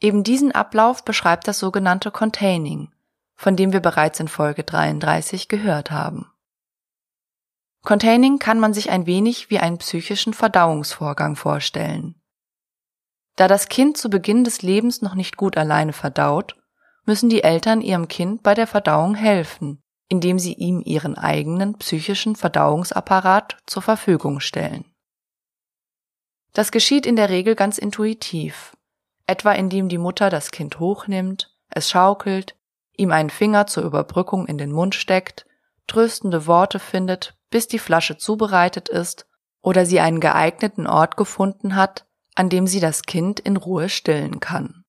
Eben 0.00 0.24
diesen 0.24 0.52
Ablauf 0.52 1.04
beschreibt 1.04 1.48
das 1.48 1.58
sogenannte 1.58 2.10
Containing, 2.10 2.92
von 3.34 3.56
dem 3.56 3.72
wir 3.72 3.80
bereits 3.80 4.20
in 4.20 4.28
Folge 4.28 4.64
33 4.64 5.48
gehört 5.48 5.90
haben. 5.90 6.30
Containing 7.82 8.38
kann 8.38 8.58
man 8.58 8.74
sich 8.74 8.90
ein 8.90 9.06
wenig 9.06 9.48
wie 9.48 9.58
einen 9.58 9.78
psychischen 9.78 10.34
Verdauungsvorgang 10.34 11.36
vorstellen. 11.36 12.20
Da 13.36 13.48
das 13.48 13.68
Kind 13.68 13.96
zu 13.96 14.10
Beginn 14.10 14.44
des 14.44 14.62
Lebens 14.62 15.02
noch 15.02 15.14
nicht 15.14 15.36
gut 15.36 15.56
alleine 15.56 15.92
verdaut, 15.92 16.56
müssen 17.04 17.28
die 17.28 17.44
Eltern 17.44 17.80
ihrem 17.80 18.08
Kind 18.08 18.42
bei 18.42 18.54
der 18.54 18.66
Verdauung 18.66 19.14
helfen, 19.14 19.82
indem 20.08 20.38
sie 20.38 20.54
ihm 20.54 20.82
ihren 20.84 21.16
eigenen 21.16 21.78
psychischen 21.78 22.36
Verdauungsapparat 22.36 23.58
zur 23.66 23.82
Verfügung 23.82 24.40
stellen. 24.40 24.84
Das 26.52 26.72
geschieht 26.72 27.06
in 27.06 27.16
der 27.16 27.28
Regel 27.28 27.54
ganz 27.54 27.78
intuitiv, 27.78 28.75
etwa 29.26 29.52
indem 29.52 29.88
die 29.88 29.98
Mutter 29.98 30.30
das 30.30 30.50
Kind 30.50 30.78
hochnimmt, 30.78 31.54
es 31.68 31.90
schaukelt, 31.90 32.56
ihm 32.96 33.12
einen 33.12 33.30
Finger 33.30 33.66
zur 33.66 33.84
Überbrückung 33.84 34.46
in 34.46 34.58
den 34.58 34.72
Mund 34.72 34.94
steckt, 34.94 35.46
tröstende 35.86 36.46
Worte 36.46 36.78
findet, 36.78 37.36
bis 37.50 37.68
die 37.68 37.78
Flasche 37.78 38.16
zubereitet 38.16 38.88
ist 38.88 39.26
oder 39.60 39.86
sie 39.86 40.00
einen 40.00 40.20
geeigneten 40.20 40.86
Ort 40.86 41.16
gefunden 41.16 41.76
hat, 41.76 42.06
an 42.34 42.48
dem 42.48 42.66
sie 42.66 42.80
das 42.80 43.02
Kind 43.02 43.40
in 43.40 43.56
Ruhe 43.56 43.88
stillen 43.88 44.40
kann. 44.40 44.84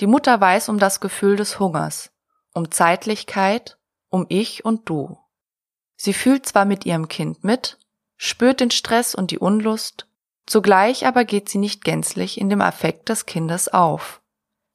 Die 0.00 0.06
Mutter 0.06 0.40
weiß 0.40 0.68
um 0.68 0.78
das 0.78 1.00
Gefühl 1.00 1.36
des 1.36 1.58
Hungers, 1.58 2.12
um 2.54 2.70
Zeitlichkeit, 2.70 3.78
um 4.08 4.26
Ich 4.28 4.64
und 4.64 4.88
Du. 4.88 5.18
Sie 5.96 6.12
fühlt 6.12 6.46
zwar 6.46 6.64
mit 6.64 6.86
ihrem 6.86 7.08
Kind 7.08 7.42
mit, 7.42 7.78
spürt 8.16 8.60
den 8.60 8.70
Stress 8.70 9.14
und 9.14 9.32
die 9.32 9.38
Unlust, 9.38 10.06
zugleich 10.50 11.06
aber 11.06 11.24
geht 11.24 11.48
sie 11.48 11.58
nicht 11.58 11.84
gänzlich 11.84 12.40
in 12.40 12.48
dem 12.48 12.60
Affekt 12.60 13.08
des 13.08 13.26
Kindes 13.26 13.68
auf, 13.68 14.22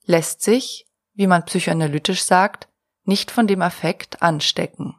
lässt 0.06 0.42
sich, 0.42 0.88
wie 1.14 1.28
man 1.28 1.46
psychoanalytisch 1.46 2.24
sagt, 2.24 2.68
nicht 3.06 3.32
von 3.32 3.48
dem 3.48 3.62
Affekt 3.62 4.22
anstecken. 4.22 4.96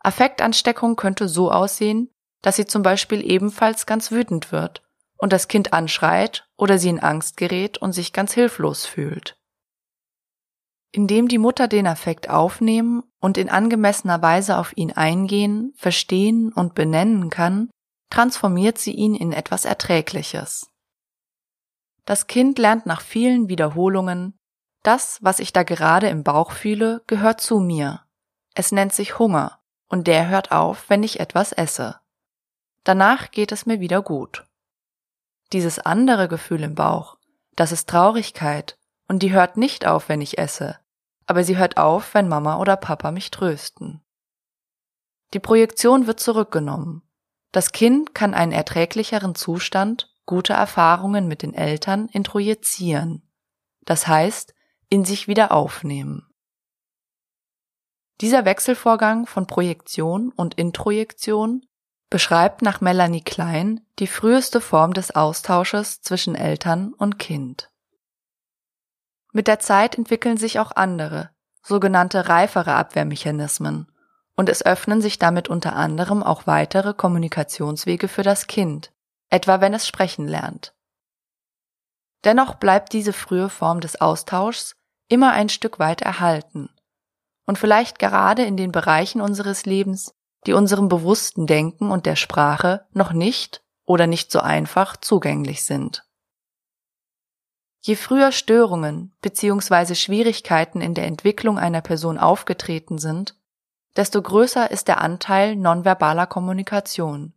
Affektansteckung 0.00 0.96
könnte 0.96 1.28
so 1.28 1.50
aussehen, 1.50 2.10
dass 2.42 2.56
sie 2.56 2.66
zum 2.66 2.82
Beispiel 2.82 3.28
ebenfalls 3.28 3.86
ganz 3.86 4.10
wütend 4.10 4.52
wird 4.52 4.82
und 5.16 5.32
das 5.32 5.48
Kind 5.48 5.72
anschreit 5.72 6.48
oder 6.56 6.78
sie 6.78 6.88
in 6.88 7.00
Angst 7.00 7.36
gerät 7.36 7.78
und 7.78 7.92
sich 7.92 8.12
ganz 8.12 8.32
hilflos 8.32 8.86
fühlt. 8.86 9.36
Indem 10.90 11.28
die 11.28 11.38
Mutter 11.38 11.68
den 11.68 11.86
Affekt 11.86 12.30
aufnehmen 12.30 13.02
und 13.20 13.36
in 13.36 13.50
angemessener 13.50 14.22
Weise 14.22 14.56
auf 14.56 14.76
ihn 14.76 14.92
eingehen, 14.92 15.74
verstehen 15.76 16.52
und 16.52 16.74
benennen 16.74 17.28
kann, 17.28 17.68
transformiert 18.10 18.78
sie 18.78 18.92
ihn 18.92 19.14
in 19.14 19.32
etwas 19.32 19.64
Erträgliches. 19.64 20.70
Das 22.04 22.26
Kind 22.26 22.58
lernt 22.58 22.86
nach 22.86 23.00
vielen 23.00 23.48
Wiederholungen, 23.48 24.38
das, 24.82 25.18
was 25.22 25.40
ich 25.40 25.52
da 25.52 25.62
gerade 25.62 26.08
im 26.08 26.22
Bauch 26.22 26.52
fühle, 26.52 27.02
gehört 27.06 27.40
zu 27.40 27.58
mir. 27.58 28.02
Es 28.54 28.72
nennt 28.72 28.92
sich 28.92 29.18
Hunger 29.18 29.60
und 29.88 30.06
der 30.06 30.28
hört 30.28 30.52
auf, 30.52 30.88
wenn 30.88 31.02
ich 31.02 31.20
etwas 31.20 31.52
esse. 31.52 32.00
Danach 32.84 33.30
geht 33.30 33.52
es 33.52 33.66
mir 33.66 33.80
wieder 33.80 34.02
gut. 34.02 34.46
Dieses 35.52 35.78
andere 35.78 36.28
Gefühl 36.28 36.62
im 36.62 36.74
Bauch, 36.74 37.16
das 37.56 37.72
ist 37.72 37.88
Traurigkeit, 37.88 38.78
und 39.08 39.22
die 39.22 39.32
hört 39.32 39.56
nicht 39.56 39.86
auf, 39.86 40.08
wenn 40.08 40.20
ich 40.20 40.38
esse, 40.38 40.78
aber 41.26 41.42
sie 41.42 41.56
hört 41.56 41.78
auf, 41.78 42.14
wenn 42.14 42.28
Mama 42.28 42.58
oder 42.58 42.76
Papa 42.76 43.10
mich 43.10 43.30
trösten. 43.30 44.02
Die 45.34 45.40
Projektion 45.40 46.06
wird 46.06 46.20
zurückgenommen. 46.20 47.02
Das 47.52 47.72
Kind 47.72 48.14
kann 48.14 48.34
einen 48.34 48.52
erträglicheren 48.52 49.34
Zustand, 49.34 50.14
gute 50.26 50.52
Erfahrungen 50.52 51.26
mit 51.26 51.42
den 51.42 51.54
Eltern 51.54 52.08
introjizieren. 52.08 53.22
Das 53.82 54.06
heißt, 54.06 54.54
in 54.90 55.04
sich 55.04 55.28
wieder 55.28 55.52
aufnehmen. 55.52 56.26
Dieser 58.20 58.44
Wechselvorgang 58.44 59.26
von 59.26 59.46
Projektion 59.46 60.32
und 60.32 60.54
Introjektion 60.54 61.64
beschreibt 62.10 62.62
nach 62.62 62.80
Melanie 62.80 63.22
Klein 63.22 63.80
die 63.98 64.06
früheste 64.06 64.60
Form 64.60 64.92
des 64.92 65.14
Austausches 65.14 66.00
zwischen 66.02 66.34
Eltern 66.34 66.92
und 66.94 67.18
Kind. 67.18 67.70
Mit 69.32 69.46
der 69.46 69.60
Zeit 69.60 69.96
entwickeln 69.96 70.36
sich 70.36 70.58
auch 70.58 70.72
andere, 70.72 71.30
sogenannte 71.62 72.28
reifere 72.28 72.74
Abwehrmechanismen, 72.74 73.92
und 74.38 74.48
es 74.48 74.64
öffnen 74.64 75.02
sich 75.02 75.18
damit 75.18 75.48
unter 75.48 75.74
anderem 75.74 76.22
auch 76.22 76.46
weitere 76.46 76.94
Kommunikationswege 76.94 78.06
für 78.06 78.22
das 78.22 78.46
Kind, 78.46 78.92
etwa 79.30 79.60
wenn 79.60 79.74
es 79.74 79.88
sprechen 79.88 80.28
lernt. 80.28 80.76
Dennoch 82.22 82.54
bleibt 82.54 82.92
diese 82.92 83.12
frühe 83.12 83.48
Form 83.48 83.80
des 83.80 84.00
Austauschs 84.00 84.76
immer 85.08 85.32
ein 85.32 85.48
Stück 85.48 85.80
weit 85.80 86.02
erhalten 86.02 86.70
und 87.46 87.58
vielleicht 87.58 87.98
gerade 87.98 88.44
in 88.44 88.56
den 88.56 88.70
Bereichen 88.70 89.20
unseres 89.20 89.66
Lebens, 89.66 90.14
die 90.46 90.52
unserem 90.52 90.88
bewussten 90.88 91.48
Denken 91.48 91.90
und 91.90 92.06
der 92.06 92.14
Sprache 92.14 92.86
noch 92.92 93.12
nicht 93.12 93.64
oder 93.86 94.06
nicht 94.06 94.30
so 94.30 94.38
einfach 94.38 94.96
zugänglich 94.96 95.64
sind. 95.64 96.04
Je 97.80 97.96
früher 97.96 98.30
Störungen 98.30 99.16
bzw. 99.20 99.96
Schwierigkeiten 99.96 100.80
in 100.80 100.94
der 100.94 101.06
Entwicklung 101.06 101.58
einer 101.58 101.80
Person 101.80 102.18
aufgetreten 102.18 102.98
sind, 102.98 103.37
desto 103.98 104.22
größer 104.22 104.70
ist 104.70 104.86
der 104.86 105.00
Anteil 105.00 105.56
nonverbaler 105.56 106.28
Kommunikation, 106.28 107.34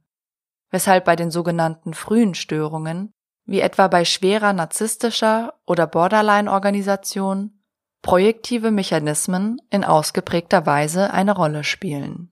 weshalb 0.70 1.06
bei 1.06 1.16
den 1.16 1.32
sogenannten 1.32 1.96
frühen 1.96 2.36
Störungen, 2.36 3.12
wie 3.46 3.62
etwa 3.62 3.88
bei 3.88 4.06
schwerer 4.06 4.54
narzisstischer 4.54 5.60
oder 5.66 5.88
Borderline-Organisation, 5.88 7.64
projektive 8.04 8.70
Mechanismen 8.70 9.60
in 9.72 9.84
ausgeprägter 9.84 10.68
Weise 10.68 11.12
eine 11.12 11.36
Rolle 11.36 11.64
spielen. 11.64 12.30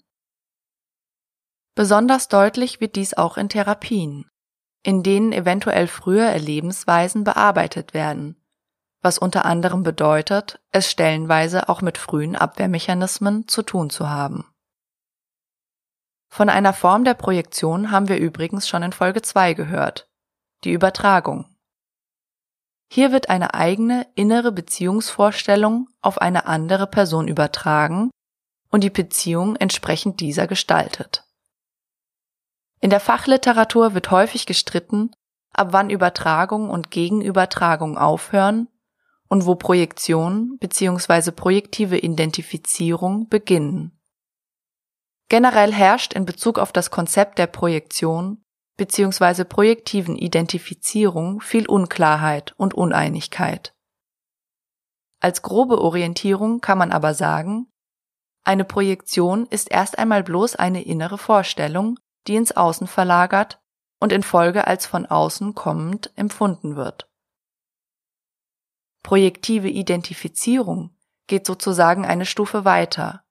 Besonders 1.73 2.27
deutlich 2.27 2.79
wird 2.79 2.97
dies 2.97 3.15
auch 3.15 3.35
in 3.35 3.49
Therapien, 3.49 4.29
in 4.83 5.01
denen 5.01 5.33
eventuell 5.33 5.87
frühe 5.87 6.25
Erlebensweisen 6.25 7.23
bearbeitet 7.23 7.95
werden, 7.95 8.35
was 9.01 9.17
unter 9.17 9.45
anderem 9.45 9.83
bedeutet, 9.83 10.59
es 10.71 10.89
stellenweise 10.89 11.69
auch 11.69 11.81
mit 11.81 11.97
frühen 11.97 12.35
Abwehrmechanismen 12.35 13.47
zu 13.47 13.61
tun 13.61 13.89
zu 13.89 14.09
haben. 14.09 14.45
Von 16.27 16.49
einer 16.49 16.73
Form 16.73 17.05
der 17.05 17.15
Projektion 17.15 17.91
haben 17.91 18.07
wir 18.07 18.17
übrigens 18.17 18.67
schon 18.67 18.83
in 18.83 18.93
Folge 18.93 19.21
2 19.21 19.53
gehört, 19.53 20.09
die 20.63 20.71
Übertragung. 20.71 21.45
Hier 22.91 23.11
wird 23.11 23.29
eine 23.29 23.53
eigene 23.53 24.07
innere 24.15 24.51
Beziehungsvorstellung 24.51 25.89
auf 26.01 26.19
eine 26.19 26.45
andere 26.45 26.87
Person 26.87 27.27
übertragen 27.27 28.11
und 28.69 28.83
die 28.83 28.89
Beziehung 28.89 29.55
entsprechend 29.55 30.19
dieser 30.19 30.47
gestaltet. 30.47 31.23
In 32.81 32.89
der 32.89 32.99
Fachliteratur 32.99 33.93
wird 33.93 34.11
häufig 34.11 34.45
gestritten, 34.45 35.11
ab 35.53 35.69
wann 35.71 35.89
Übertragung 35.89 36.69
und 36.69 36.91
Gegenübertragung 36.91 37.97
aufhören 37.97 38.67
und 39.29 39.45
wo 39.45 39.55
Projektion 39.55 40.57
bzw. 40.59 41.31
projektive 41.31 41.97
Identifizierung 41.97 43.29
beginnen. 43.29 43.97
Generell 45.29 45.71
herrscht 45.71 46.13
in 46.13 46.25
Bezug 46.25 46.57
auf 46.57 46.71
das 46.71 46.89
Konzept 46.89 47.37
der 47.37 47.47
Projektion 47.47 48.43
bzw. 48.77 49.43
projektiven 49.43 50.15
Identifizierung 50.15 51.41
viel 51.41 51.67
Unklarheit 51.67 52.53
und 52.57 52.73
Uneinigkeit. 52.73 53.75
Als 55.21 55.41
grobe 55.41 55.79
Orientierung 55.79 56.61
kann 56.61 56.77
man 56.77 56.91
aber 56.91 57.13
sagen, 57.13 57.67
eine 58.43 58.65
Projektion 58.65 59.45
ist 59.45 59.69
erst 59.69 59.99
einmal 59.99 60.23
bloß 60.23 60.55
eine 60.55 60.81
innere 60.81 61.17
Vorstellung, 61.17 61.99
die 62.25 62.35
ins 62.35 62.55
Außen 62.55 62.87
verlagert 62.87 63.61
und 63.99 64.11
in 64.11 64.23
Folge 64.23 64.65
als 64.65 64.85
von 64.85 65.05
außen 65.05 65.53
kommend 65.55 66.11
empfunden 66.15 66.75
wird. 66.75 67.08
Projektive 69.03 69.69
Identifizierung 69.69 70.95
geht 71.27 71.45
sozusagen 71.45 72.05
eine 72.05 72.25
Stufe 72.25 72.65
weiter. 72.65 73.23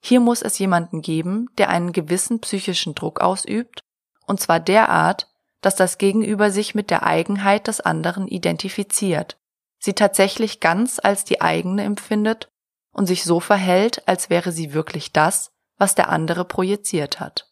Hier 0.00 0.20
muss 0.20 0.42
es 0.42 0.58
jemanden 0.58 1.00
geben, 1.00 1.48
der 1.56 1.70
einen 1.70 1.92
gewissen 1.92 2.40
psychischen 2.40 2.94
Druck 2.94 3.20
ausübt, 3.20 3.84
und 4.26 4.40
zwar 4.40 4.60
derart, 4.60 5.30
dass 5.60 5.76
das 5.76 5.96
Gegenüber 5.96 6.50
sich 6.50 6.74
mit 6.74 6.90
der 6.90 7.04
Eigenheit 7.04 7.68
des 7.68 7.80
anderen 7.80 8.28
identifiziert, 8.28 9.38
sie 9.78 9.94
tatsächlich 9.94 10.60
ganz 10.60 11.00
als 11.02 11.24
die 11.24 11.40
eigene 11.40 11.84
empfindet 11.84 12.50
und 12.92 13.06
sich 13.06 13.24
so 13.24 13.40
verhält, 13.40 14.06
als 14.06 14.28
wäre 14.28 14.52
sie 14.52 14.74
wirklich 14.74 15.12
das, 15.12 15.52
was 15.78 15.94
der 15.94 16.10
andere 16.10 16.44
projiziert 16.44 17.20
hat. 17.20 17.50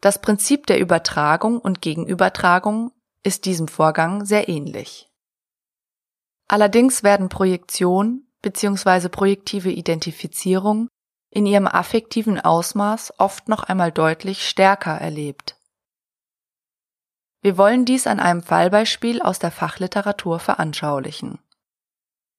Das 0.00 0.20
Prinzip 0.20 0.66
der 0.66 0.78
Übertragung 0.78 1.58
und 1.58 1.82
Gegenübertragung 1.82 2.92
ist 3.22 3.44
diesem 3.44 3.68
Vorgang 3.68 4.24
sehr 4.24 4.48
ähnlich. 4.48 5.08
Allerdings 6.48 7.02
werden 7.02 7.28
Projektion 7.28 8.26
bzw. 8.42 9.08
projektive 9.08 9.70
Identifizierung 9.70 10.88
in 11.30 11.44
ihrem 11.44 11.66
affektiven 11.66 12.40
Ausmaß 12.40 13.14
oft 13.18 13.48
noch 13.48 13.64
einmal 13.64 13.92
deutlich 13.92 14.48
stärker 14.48 14.96
erlebt. 14.98 15.56
Wir 17.42 17.56
wollen 17.56 17.84
dies 17.84 18.06
an 18.06 18.18
einem 18.18 18.42
Fallbeispiel 18.42 19.22
aus 19.22 19.38
der 19.38 19.50
Fachliteratur 19.50 20.38
veranschaulichen. 20.40 21.38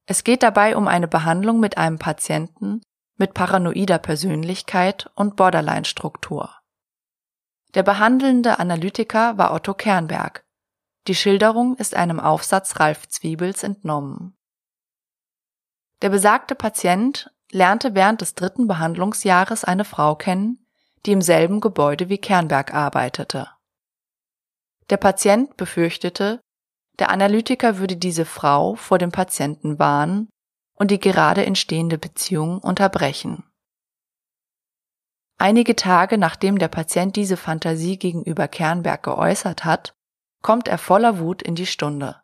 Es 0.07 0.23
geht 0.23 0.43
dabei 0.43 0.75
um 0.75 0.87
eine 0.87 1.07
Behandlung 1.07 1.59
mit 1.59 1.77
einem 1.77 1.99
Patienten 1.99 2.81
mit 3.19 3.33
paranoider 3.33 3.99
Persönlichkeit 3.99 5.11
und 5.13 5.35
Borderline-Struktur. 5.35 6.55
Der 7.75 7.83
behandelnde 7.83 8.59
Analytiker 8.59 9.37
war 9.37 9.53
Otto 9.53 9.73
Kernberg. 9.73 10.41
Die 11.09 11.15
Schilderung 11.15 11.75
ist 11.77 11.95
einem 11.95 12.19
Aufsatz 12.19 12.79
Ralf 12.79 13.07
Zwiebels 13.09 13.63
entnommen. 13.63 14.37
Der 16.03 16.09
besagte 16.09 16.53
Patient 16.53 17.31
lernte 17.51 17.95
während 17.95 18.21
des 18.21 18.35
dritten 18.35 18.67
Behandlungsjahres 18.67 19.63
eine 19.63 19.85
Frau 19.85 20.13
kennen, 20.13 20.67
die 21.07 21.13
im 21.13 21.23
selben 21.23 21.61
Gebäude 21.61 22.09
wie 22.09 22.19
Kernberg 22.19 22.75
arbeitete. 22.75 23.49
Der 24.91 24.97
Patient 24.97 25.57
befürchtete, 25.57 26.41
der 26.99 27.09
Analytiker 27.09 27.79
würde 27.79 27.97
diese 27.97 28.25
Frau 28.25 28.75
vor 28.75 28.99
dem 28.99 29.11
Patienten 29.11 29.79
warnen 29.79 30.29
und 30.75 30.91
die 30.91 30.99
gerade 30.99 31.43
entstehende 31.43 31.97
Beziehung 31.97 32.59
unterbrechen. 32.59 33.49
Einige 35.39 35.75
Tage 35.75 36.19
nachdem 36.19 36.59
der 36.59 36.67
Patient 36.67 37.15
diese 37.15 37.35
Fantasie 37.35 37.97
gegenüber 37.97 38.47
Kernberg 38.47 39.01
geäußert 39.01 39.65
hat, 39.65 39.95
kommt 40.41 40.67
er 40.67 40.77
voller 40.77 41.19
Wut 41.19 41.41
in 41.41 41.55
die 41.55 41.65
Stunde. 41.65 42.21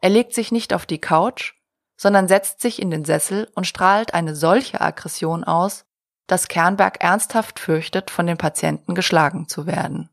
Er 0.00 0.10
legt 0.10 0.34
sich 0.34 0.52
nicht 0.52 0.72
auf 0.72 0.86
die 0.86 1.00
Couch, 1.00 1.54
sondern 1.96 2.28
setzt 2.28 2.60
sich 2.60 2.80
in 2.80 2.90
den 2.90 3.04
Sessel 3.04 3.50
und 3.54 3.66
strahlt 3.66 4.14
eine 4.14 4.34
solche 4.34 4.80
Aggression 4.80 5.44
aus, 5.44 5.86
dass 6.26 6.48
Kernberg 6.48 7.02
ernsthaft 7.02 7.58
fürchtet, 7.58 8.10
von 8.10 8.26
dem 8.26 8.36
Patienten 8.36 8.94
geschlagen 8.94 9.48
zu 9.48 9.66
werden. 9.66 10.10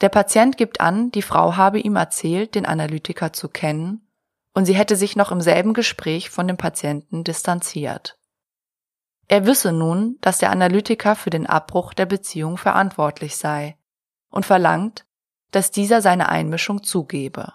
Der 0.00 0.08
Patient 0.08 0.56
gibt 0.56 0.80
an, 0.80 1.10
die 1.10 1.22
Frau 1.22 1.56
habe 1.56 1.78
ihm 1.78 1.96
erzählt, 1.96 2.54
den 2.54 2.66
Analytiker 2.66 3.32
zu 3.32 3.48
kennen, 3.48 4.08
und 4.54 4.66
sie 4.66 4.74
hätte 4.74 4.96
sich 4.96 5.16
noch 5.16 5.32
im 5.32 5.40
selben 5.40 5.72
Gespräch 5.72 6.28
von 6.28 6.46
dem 6.46 6.58
Patienten 6.58 7.24
distanziert. 7.24 8.18
Er 9.28 9.46
wisse 9.46 9.72
nun, 9.72 10.18
dass 10.20 10.38
der 10.38 10.50
Analytiker 10.50 11.16
für 11.16 11.30
den 11.30 11.46
Abbruch 11.46 11.94
der 11.94 12.06
Beziehung 12.06 12.58
verantwortlich 12.58 13.36
sei 13.36 13.78
und 14.32 14.44
verlangt, 14.44 15.06
dass 15.52 15.70
dieser 15.70 16.02
seine 16.02 16.28
Einmischung 16.28 16.82
zugebe. 16.82 17.52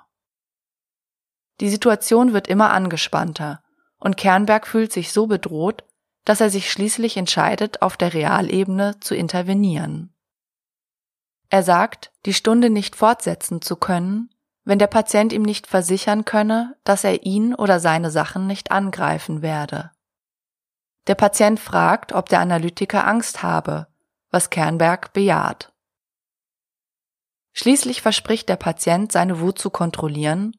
Die 1.60 1.70
Situation 1.70 2.32
wird 2.32 2.48
immer 2.48 2.70
angespannter 2.70 3.62
und 4.00 4.16
Kernberg 4.16 4.68
fühlt 4.68 4.94
sich 4.94 5.12
so 5.12 5.28
bedroht, 5.28 5.84
dass 6.24 6.40
er 6.40 6.50
sich 6.50 6.72
schließlich 6.72 7.18
entscheidet, 7.18 7.82
auf 7.82 7.98
der 7.98 8.14
Realebene 8.14 9.00
zu 9.00 9.16
intervenieren. 9.16 10.14
Er 11.50 11.64
sagt, 11.64 12.12
die 12.26 12.34
Stunde 12.34 12.70
nicht 12.70 12.96
fortsetzen 12.96 13.62
zu 13.62 13.76
können, 13.76 14.30
wenn 14.66 14.80
der 14.80 14.88
Patient 14.88 15.32
ihm 15.32 15.44
nicht 15.44 15.66
versichern 15.66 16.26
könne, 16.26 16.76
dass 16.84 17.06
er 17.06 17.24
ihn 17.24 17.56
oder 17.56 17.80
seine 17.80 18.12
Sachen 18.12 18.48
nicht 18.48 18.72
angreifen 18.72 19.42
werde. 19.42 19.92
Der 21.08 21.16
Patient 21.16 21.60
fragt, 21.60 22.12
ob 22.12 22.28
der 22.28 22.42
Analytiker 22.42 23.08
Angst 23.08 23.42
habe, 23.42 23.88
was 24.30 24.50
Kernberg 24.50 25.14
bejaht. 25.14 25.72
Schließlich 27.58 28.04
verspricht 28.04 28.50
der 28.50 28.56
Patient, 28.56 29.12
seine 29.12 29.40
Wut 29.40 29.58
zu 29.58 29.72
kontrollieren, 29.72 30.56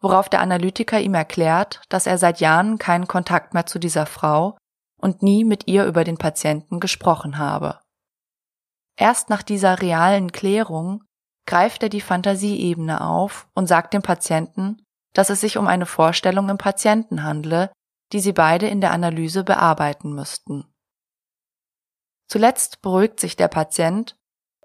worauf 0.00 0.30
der 0.30 0.40
Analytiker 0.40 0.98
ihm 0.98 1.12
erklärt, 1.12 1.82
dass 1.90 2.06
er 2.06 2.16
seit 2.16 2.40
Jahren 2.40 2.78
keinen 2.78 3.06
Kontakt 3.06 3.52
mehr 3.52 3.66
zu 3.66 3.78
dieser 3.78 4.06
Frau 4.06 4.56
und 4.96 5.22
nie 5.22 5.44
mit 5.44 5.68
ihr 5.68 5.84
über 5.84 6.04
den 6.04 6.16
Patienten 6.16 6.80
gesprochen 6.80 7.36
habe. 7.36 7.80
Erst 8.96 9.28
nach 9.28 9.42
dieser 9.42 9.82
realen 9.82 10.32
Klärung 10.32 11.04
greift 11.46 11.82
er 11.82 11.90
die 11.90 12.00
Fantasieebene 12.00 13.04
auf 13.04 13.46
und 13.54 13.66
sagt 13.66 13.92
dem 13.92 14.02
Patienten, 14.02 14.78
dass 15.12 15.28
es 15.28 15.42
sich 15.42 15.58
um 15.58 15.66
eine 15.66 15.84
Vorstellung 15.86 16.48
im 16.48 16.56
Patienten 16.56 17.24
handle, 17.24 17.70
die 18.14 18.20
sie 18.20 18.32
beide 18.32 18.68
in 18.68 18.80
der 18.80 18.92
Analyse 18.92 19.44
bearbeiten 19.44 20.14
müssten. 20.14 20.64
Zuletzt 22.26 22.80
beruhigt 22.80 23.20
sich 23.20 23.36
der 23.36 23.48
Patient 23.48 24.16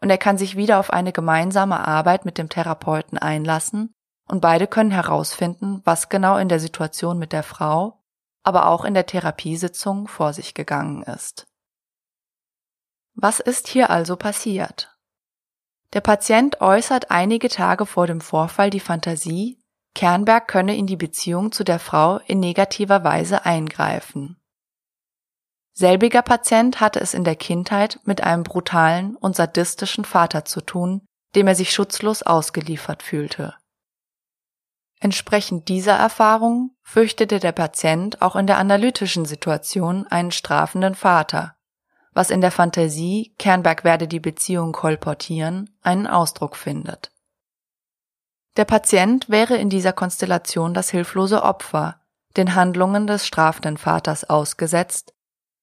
und 0.01 0.09
er 0.09 0.17
kann 0.17 0.37
sich 0.37 0.55
wieder 0.55 0.79
auf 0.79 0.91
eine 0.91 1.11
gemeinsame 1.11 1.85
Arbeit 1.87 2.25
mit 2.25 2.37
dem 2.37 2.49
Therapeuten 2.49 3.17
einlassen 3.17 3.93
und 4.27 4.41
beide 4.41 4.67
können 4.67 4.91
herausfinden, 4.91 5.81
was 5.85 6.09
genau 6.09 6.37
in 6.37 6.49
der 6.49 6.59
Situation 6.59 7.17
mit 7.17 7.33
der 7.33 7.43
Frau, 7.43 8.03
aber 8.43 8.67
auch 8.67 8.85
in 8.85 8.93
der 8.93 9.05
Therapiesitzung 9.05 10.07
vor 10.07 10.33
sich 10.33 10.53
gegangen 10.53 11.03
ist. 11.03 11.47
Was 13.15 13.39
ist 13.39 13.67
hier 13.67 13.89
also 13.89 14.15
passiert? 14.15 14.95
Der 15.93 16.01
Patient 16.01 16.61
äußert 16.61 17.11
einige 17.11 17.49
Tage 17.49 17.85
vor 17.85 18.07
dem 18.07 18.21
Vorfall 18.21 18.69
die 18.69 18.79
Fantasie, 18.79 19.59
Kernberg 19.95 20.47
könne 20.47 20.77
in 20.77 20.85
die 20.85 20.95
Beziehung 20.95 21.51
zu 21.51 21.63
der 21.63 21.79
Frau 21.79 22.19
in 22.27 22.39
negativer 22.39 23.03
Weise 23.03 23.45
eingreifen. 23.45 24.39
Selbiger 25.79 26.23
Patient 26.23 26.79
hatte 26.79 26.99
es 26.99 27.13
in 27.13 27.23
der 27.23 27.35
Kindheit 27.35 27.99
mit 28.03 28.21
einem 28.21 28.41
brutalen 28.41 29.15
und 29.15 29.35
sadistischen 29.35 30.05
Vater 30.05 30.43
zu 30.43 30.61
tun, 30.61 31.05
dem 31.35 31.45
er 31.45 31.53
sich 31.53 31.71
schutzlos 31.71 32.23
ausgeliefert 32.23 33.03
fühlte. 33.03 33.53
Entsprechend 34.99 35.67
dieser 35.67 35.93
Erfahrung 35.93 36.71
fürchtete 36.81 37.37
der 37.37 37.51
Patient 37.51 38.23
auch 38.23 38.35
in 38.35 38.47
der 38.47 38.57
analytischen 38.57 39.25
Situation 39.25 40.07
einen 40.07 40.31
strafenden 40.31 40.95
Vater, 40.95 41.55
was 42.11 42.31
in 42.31 42.41
der 42.41 42.49
Fantasie 42.49 43.35
Kernberg 43.37 43.83
werde 43.83 44.07
die 44.07 44.19
Beziehung 44.19 44.71
kolportieren 44.71 45.69
einen 45.83 46.07
Ausdruck 46.07 46.55
findet. 46.55 47.11
Der 48.55 48.65
Patient 48.65 49.29
wäre 49.29 49.57
in 49.57 49.69
dieser 49.69 49.93
Konstellation 49.93 50.73
das 50.73 50.89
hilflose 50.89 51.43
Opfer, 51.43 52.01
den 52.35 52.55
Handlungen 52.55 53.05
des 53.05 53.27
strafenden 53.27 53.77
Vaters 53.77 54.27
ausgesetzt, 54.27 55.13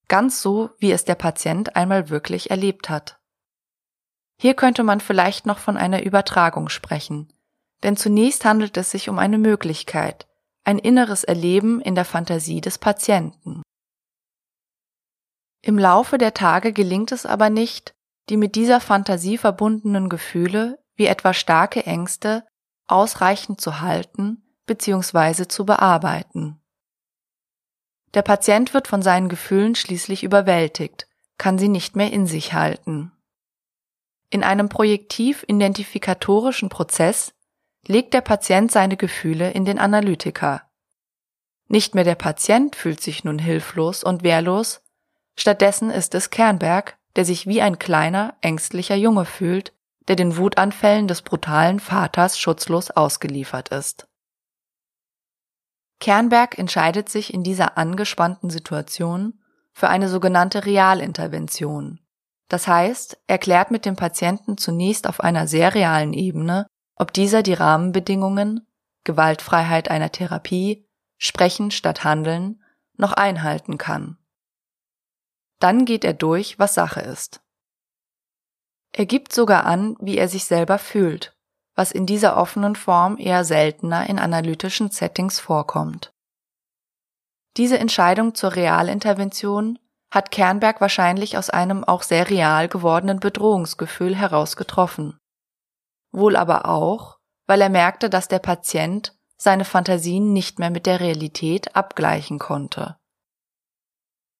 ganz 0.09 0.41
so, 0.41 0.71
wie 0.79 0.93
es 0.93 1.05
der 1.05 1.15
Patient 1.15 1.77
einmal 1.77 2.11
wirklich 2.11 2.51
erlebt 2.51 2.89
hat. 2.89 3.19
Hier 4.41 4.55
könnte 4.55 4.83
man 4.83 5.01
vielleicht 5.01 5.47
noch 5.47 5.59
von 5.59 5.77
einer 5.77 6.03
Übertragung 6.03 6.69
sprechen, 6.69 7.33
denn 7.83 7.97
zunächst 7.97 8.45
handelt 8.45 8.77
es 8.77 8.91
sich 8.91 9.09
um 9.09 9.19
eine 9.19 9.39
Möglichkeit, 9.39 10.27
ein 10.65 10.79
inneres 10.79 11.25
Erleben 11.25 11.81
in 11.81 11.95
der 11.95 12.05
Fantasie 12.05 12.61
des 12.61 12.79
Patienten. 12.79 13.63
Im 15.63 15.79
Laufe 15.79 16.19
der 16.19 16.35
Tage 16.35 16.73
gelingt 16.73 17.13
es 17.13 17.25
aber 17.25 17.49
nicht, 17.49 17.95
die 18.29 18.37
mit 18.37 18.55
dieser 18.55 18.81
Fantasie 18.81 19.39
verbundenen 19.39 20.09
Gefühle, 20.09 20.79
wie 20.97 21.07
etwa 21.07 21.33
starke 21.33 21.85
Ängste, 21.87 22.47
ausreichend 22.87 23.61
zu 23.61 23.81
halten 23.81 24.43
bzw. 24.67 25.47
zu 25.49 25.65
bearbeiten. 25.65 26.61
Der 28.15 28.23
Patient 28.23 28.75
wird 28.75 28.89
von 28.89 29.03
seinen 29.03 29.29
Gefühlen 29.29 29.75
schließlich 29.75 30.23
überwältigt, 30.23 31.09
kann 31.37 31.59
sie 31.59 31.69
nicht 31.69 31.97
mehr 31.97 32.13
in 32.13 32.27
sich 32.27 32.55
halten. 32.55 33.13
In 34.31 34.45
einem 34.45 34.69
projektiv-identifikatorischen 34.69 36.69
Prozess 36.69 37.35
legt 37.87 38.15
der 38.15 38.21
Patient 38.21 38.71
seine 38.71 38.97
Gefühle 38.97 39.51
in 39.51 39.65
den 39.65 39.79
Analytiker. 39.79 40.63
Nicht 41.69 41.95
mehr 41.95 42.05
der 42.05 42.15
Patient 42.15 42.77
fühlt 42.77 43.01
sich 43.01 43.25
nun 43.25 43.39
hilflos 43.39 44.05
und 44.05 44.23
wehrlos, 44.23 44.83
stattdessen 45.37 45.91
ist 45.91 46.15
es 46.15 46.31
Kernberg, 46.31 46.97
der 47.17 47.25
sich 47.25 47.47
wie 47.47 47.63
ein 47.63 47.79
kleiner, 47.79 48.35
ängstlicher 48.41 48.97
Junge 48.97 49.25
fühlt, 49.25 49.73
der 50.09 50.17
den 50.17 50.37
Wutanfällen 50.37 51.09
des 51.09 51.23
brutalen 51.23 51.81
Vaters 51.81 52.39
schutzlos 52.39 52.91
ausgeliefert 52.91 53.71
ist. 53.71 54.07
Kernberg 56.01 56.59
entscheidet 56.59 57.09
sich 57.09 57.33
in 57.33 57.43
dieser 57.43 57.79
angespannten 57.79 58.51
Situation 58.51 59.41
für 59.73 59.89
eine 59.89 60.09
sogenannte 60.09 60.65
Realintervention. 60.65 62.01
Das 62.49 62.69
heißt, 62.69 63.19
er 63.27 63.39
klärt 63.39 63.71
mit 63.71 63.85
dem 63.85 63.97
Patienten 63.97 64.59
zunächst 64.59 65.09
auf 65.09 65.21
einer 65.21 65.47
sehr 65.47 65.75
realen 65.75 66.13
Ebene, 66.13 66.67
ob 66.97 67.13
dieser 67.13 67.43
die 67.43 67.55
Rahmenbedingungen 67.55 68.67
Gewaltfreiheit 69.05 69.91
einer 69.91 70.11
Therapie, 70.11 70.89
Sprechen 71.19 71.71
statt 71.71 72.05
Handeln 72.05 72.63
noch 72.97 73.13
einhalten 73.13 73.79
kann. 73.79 74.19
Dann 75.59 75.85
geht 75.85 76.05
er 76.05 76.15
durch, 76.15 76.59
was 76.59 76.75
Sache 76.75 77.01
ist. 77.01 77.41
Er 78.93 79.07
gibt 79.07 79.33
sogar 79.33 79.67
an, 79.67 79.97
wie 80.01 80.17
er 80.17 80.29
sich 80.29 80.45
selber 80.45 80.79
fühlt, 80.79 81.34
was 81.75 81.91
in 81.91 82.07
dieser 82.07 82.37
offenen 82.37 82.77
Form 82.77 83.17
eher 83.19 83.45
seltener 83.45 84.09
in 84.09 84.19
analytischen 84.19 84.91
Settings 84.91 85.41
vorkommt. 85.41 86.13
Diese 87.57 87.79
Entscheidung 87.79 88.35
zur 88.35 88.55
Realintervention 88.55 89.79
hat 90.11 90.31
Kernberg 90.31 90.81
wahrscheinlich 90.81 91.37
aus 91.37 91.51
einem 91.51 91.83
auch 91.85 92.03
sehr 92.03 92.31
real 92.31 92.69
gewordenen 92.69 93.19
Bedrohungsgefühl 93.19 94.15
heraus 94.15 94.57
getroffen. 94.57 95.19
Wohl 96.13 96.37
aber 96.37 96.67
auch, 96.69 97.19
weil 97.47 97.61
er 97.61 97.69
merkte, 97.69 98.09
dass 98.09 98.29
der 98.29 98.39
Patient 98.39 99.17
seine 99.37 99.65
Fantasien 99.65 100.33
nicht 100.33 100.59
mehr 100.59 100.71
mit 100.71 100.87
der 100.87 101.01
Realität 101.01 101.75
abgleichen 101.75 102.39
konnte. 102.39 102.97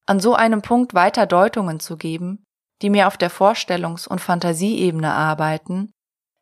An 0.07 0.21
so 0.21 0.35
einem 0.35 0.63
Punkt 0.63 0.95
weiter 0.95 1.27
Deutungen 1.27 1.81
zu 1.81 1.97
geben, 1.97 2.45
die 2.83 2.91
mehr 2.91 3.09
auf 3.09 3.17
der 3.17 3.31
Vorstellungs- 3.31 4.07
und 4.07 4.21
Fantasieebene 4.21 5.13
arbeiten, 5.13 5.94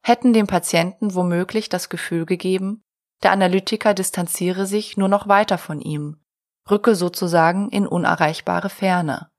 hätten 0.02 0.32
dem 0.32 0.46
Patienten 0.46 1.14
womöglich 1.14 1.68
das 1.68 1.88
Gefühl 1.88 2.26
gegeben, 2.26 2.82
der 3.22 3.32
Analytiker 3.32 3.94
distanziere 3.94 4.66
sich 4.66 4.96
nur 4.96 5.08
noch 5.08 5.28
weiter 5.28 5.58
von 5.58 5.80
ihm, 5.80 6.20
rücke 6.70 6.94
sozusagen 6.94 7.70
in 7.70 7.86
unerreichbare 7.86 8.68
Ferne. 8.68 9.30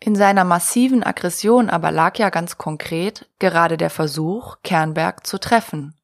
In 0.00 0.14
seiner 0.14 0.44
massiven 0.44 1.02
Aggression 1.02 1.68
aber 1.68 1.90
lag 1.90 2.16
ja 2.18 2.30
ganz 2.30 2.56
konkret 2.56 3.28
gerade 3.40 3.76
der 3.76 3.90
Versuch, 3.90 4.58
Kernberg 4.62 5.26
zu 5.26 5.38
treffen, 5.38 5.98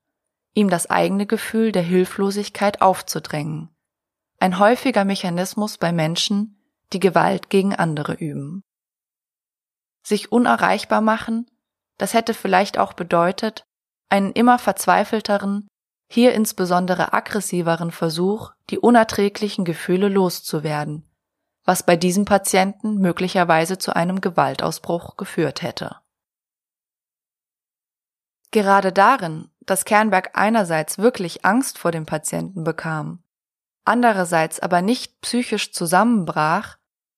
ihm 0.54 0.68
das 0.68 0.90
eigene 0.90 1.26
Gefühl 1.26 1.70
der 1.70 1.82
Hilflosigkeit 1.82 2.82
aufzudrängen, 2.82 3.70
ein 4.40 4.58
häufiger 4.58 5.04
Mechanismus 5.04 5.78
bei 5.78 5.92
Menschen, 5.92 6.60
die 6.92 7.00
Gewalt 7.00 7.50
gegen 7.50 7.74
andere 7.74 8.14
üben. 8.14 8.62
Sich 10.02 10.32
unerreichbar 10.32 11.00
machen, 11.00 11.46
das 11.98 12.14
hätte 12.14 12.34
vielleicht 12.34 12.78
auch 12.78 12.92
bedeutet, 12.92 13.64
einen 14.08 14.32
immer 14.32 14.58
verzweifelteren, 14.58 15.68
hier 16.08 16.34
insbesondere 16.34 17.12
aggressiveren 17.12 17.90
Versuch, 17.90 18.52
die 18.70 18.78
unerträglichen 18.78 19.64
Gefühle 19.64 20.08
loszuwerden, 20.08 21.08
was 21.64 21.84
bei 21.84 21.96
diesem 21.96 22.24
Patienten 22.24 22.98
möglicherweise 22.98 23.78
zu 23.78 23.94
einem 23.96 24.20
Gewaltausbruch 24.20 25.16
geführt 25.16 25.62
hätte. 25.62 25.96
Gerade 28.50 28.92
darin, 28.92 29.50
dass 29.60 29.84
Kernberg 29.84 30.30
einerseits 30.34 30.98
wirklich 30.98 31.44
Angst 31.44 31.78
vor 31.78 31.90
dem 31.90 32.06
Patienten 32.06 32.62
bekam, 32.62 33.24
andererseits 33.84 34.60
aber 34.60 34.82
nicht 34.82 35.20
psychisch 35.22 35.72
zusammenbrach, 35.72 36.76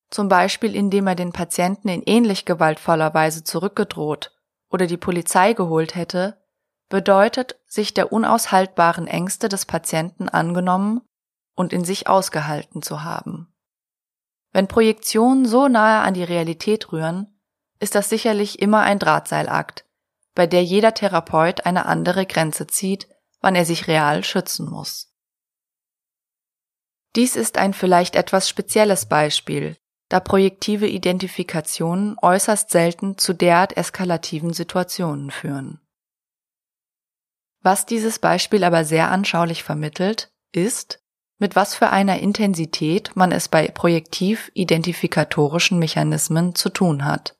zum 0.09 0.29
Beispiel 0.29 0.75
indem 0.75 1.05
er 1.07 1.15
den 1.15 1.33
Patienten 1.33 1.89
in 1.89 2.01
ähnlich 2.03 2.45
gewaltvoller 2.45 3.13
Weise 3.13 3.43
zurückgedroht 3.43 4.36
oder 4.69 4.87
die 4.87 4.97
Polizei 4.97 5.53
geholt 5.53 5.95
hätte, 5.95 6.41
bedeutet, 6.89 7.59
sich 7.65 7.93
der 7.93 8.11
unaushaltbaren 8.11 9.07
Ängste 9.07 9.49
des 9.49 9.65
Patienten 9.65 10.29
angenommen 10.29 11.01
und 11.55 11.73
in 11.73 11.83
sich 11.83 12.07
ausgehalten 12.07 12.81
zu 12.81 13.03
haben. 13.03 13.53
Wenn 14.51 14.67
Projektionen 14.67 15.45
so 15.45 15.67
nahe 15.67 16.01
an 16.01 16.13
die 16.13 16.23
Realität 16.23 16.91
rühren, 16.91 17.39
ist 17.79 17.95
das 17.95 18.09
sicherlich 18.09 18.59
immer 18.59 18.81
ein 18.81 18.99
Drahtseilakt, 18.99 19.85
bei 20.33 20.47
der 20.47 20.63
jeder 20.63 20.93
Therapeut 20.93 21.65
eine 21.65 21.85
andere 21.85 22.25
Grenze 22.25 22.67
zieht, 22.67 23.07
wann 23.41 23.55
er 23.55 23.65
sich 23.65 23.87
real 23.87 24.23
schützen 24.23 24.69
muss. 24.69 25.13
Dies 27.15 27.35
ist 27.35 27.57
ein 27.57 27.73
vielleicht 27.73 28.15
etwas 28.15 28.47
spezielles 28.47 29.07
Beispiel, 29.07 29.77
da 30.09 30.19
projektive 30.19 30.87
Identifikationen 30.87 32.17
äußerst 32.21 32.69
selten 32.69 33.17
zu 33.17 33.33
derart 33.33 33.75
eskalativen 33.75 34.53
Situationen 34.53 35.31
führen. 35.31 35.79
Was 37.61 37.85
dieses 37.85 38.19
Beispiel 38.19 38.63
aber 38.63 38.85
sehr 38.85 39.11
anschaulich 39.11 39.63
vermittelt, 39.63 40.31
ist, 40.53 41.03
mit 41.39 41.55
was 41.55 41.75
für 41.75 41.89
einer 41.89 42.19
Intensität 42.19 43.15
man 43.15 43.31
es 43.31 43.47
bei 43.49 43.67
projektiv-identifikatorischen 43.67 45.77
Mechanismen 45.77 46.55
zu 46.55 46.69
tun 46.69 47.05
hat. 47.05 47.35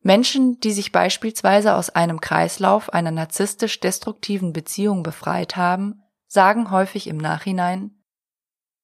Menschen, 0.00 0.58
die 0.60 0.72
sich 0.72 0.92
beispielsweise 0.92 1.74
aus 1.74 1.90
einem 1.90 2.20
Kreislauf 2.20 2.92
einer 2.92 3.10
narzisstisch 3.10 3.80
destruktiven 3.80 4.52
Beziehung 4.52 5.02
befreit 5.02 5.56
haben, 5.56 6.02
sagen 6.26 6.70
häufig 6.70 7.08
im 7.08 7.16
Nachhinein, 7.18 7.97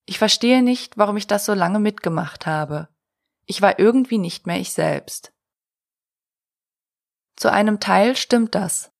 ich 0.07 0.19
verstehe 0.19 0.63
nicht, 0.63 0.99
warum 0.99 1.17
ich 1.17 1.27
das 1.27 1.45
so 1.45 1.55
lange 1.55 1.81
mitgemacht 1.81 2.47
habe. 2.47 2.89
Ich 3.47 3.63
war 3.63 3.79
irgendwie 3.79 4.19
nicht 4.19 4.47
mehr 4.47 4.59
ich 4.59 4.73
selbst. 4.73 5.33
Zu 7.37 7.51
einem 7.51 7.81
Teil 7.81 8.17
stimmt 8.17 8.55
das. 8.55 8.93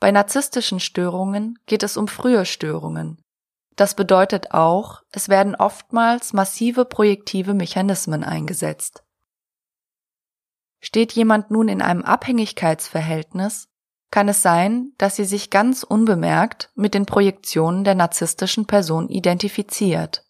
Bei 0.00 0.10
narzisstischen 0.10 0.80
Störungen 0.80 1.58
geht 1.66 1.82
es 1.82 1.96
um 1.96 2.08
frühe 2.08 2.46
Störungen. 2.46 3.20
Das 3.76 3.94
bedeutet 3.94 4.52
auch, 4.52 5.02
es 5.10 5.28
werden 5.28 5.54
oftmals 5.54 6.32
massive 6.32 6.84
projektive 6.84 7.54
Mechanismen 7.54 8.24
eingesetzt. 8.24 9.04
Steht 10.80 11.12
jemand 11.12 11.50
nun 11.50 11.68
in 11.68 11.82
einem 11.82 12.02
Abhängigkeitsverhältnis, 12.02 13.68
kann 14.10 14.28
es 14.28 14.42
sein, 14.42 14.92
dass 14.98 15.16
sie 15.16 15.24
sich 15.24 15.50
ganz 15.50 15.82
unbemerkt 15.82 16.70
mit 16.74 16.94
den 16.94 17.06
Projektionen 17.06 17.84
der 17.84 17.94
narzisstischen 17.94 18.66
Person 18.66 19.08
identifiziert. 19.08 20.24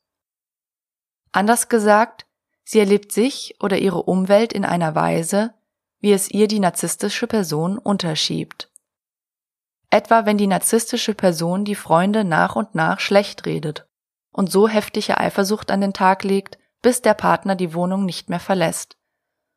Anders 1.38 1.68
gesagt, 1.68 2.26
sie 2.64 2.80
erlebt 2.80 3.12
sich 3.12 3.54
oder 3.60 3.78
ihre 3.78 4.02
Umwelt 4.02 4.52
in 4.52 4.64
einer 4.64 4.96
Weise, 4.96 5.54
wie 6.00 6.10
es 6.10 6.28
ihr 6.28 6.48
die 6.48 6.58
narzisstische 6.58 7.28
Person 7.28 7.78
unterschiebt. 7.78 8.72
Etwa 9.88 10.26
wenn 10.26 10.36
die 10.36 10.48
narzisstische 10.48 11.14
Person 11.14 11.64
die 11.64 11.76
Freunde 11.76 12.24
nach 12.24 12.56
und 12.56 12.74
nach 12.74 12.98
schlecht 12.98 13.46
redet 13.46 13.86
und 14.32 14.50
so 14.50 14.66
heftige 14.66 15.18
Eifersucht 15.18 15.70
an 15.70 15.80
den 15.80 15.92
Tag 15.92 16.24
legt, 16.24 16.58
bis 16.82 17.02
der 17.02 17.14
Partner 17.14 17.54
die 17.54 17.72
Wohnung 17.72 18.04
nicht 18.04 18.28
mehr 18.28 18.40
verlässt. 18.40 18.96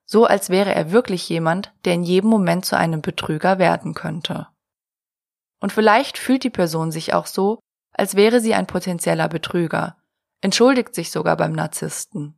So 0.06 0.26
als 0.26 0.52
wäre 0.52 0.76
er 0.76 0.91
wirklich 0.91 1.28
jemand, 1.30 1.74
der 1.86 1.96
in 1.96 2.04
jedem 2.04 2.30
Moment 2.30 2.63
zu 2.63 2.78
einem 2.78 3.02
Betrüger 3.02 3.58
werden 3.58 3.96
könnte. 3.96 4.50
Und 5.60 5.72
vielleicht 5.72 6.20
fühlt 6.20 6.44
die 6.44 6.52
Person 6.52 6.91
sich 6.91 7.15
auch 7.15 7.26
so, 7.26 7.58
als 7.91 8.13
wäre 8.13 8.39
sie 8.39 8.54
ein 8.54 8.67
potenzieller 8.67 9.30
Betrüger, 9.30 9.98
entschuldigt 10.41 10.93
sich 10.93 11.12
sogar 11.12 11.38
beim 11.38 11.54
Narzissten. 11.54 12.38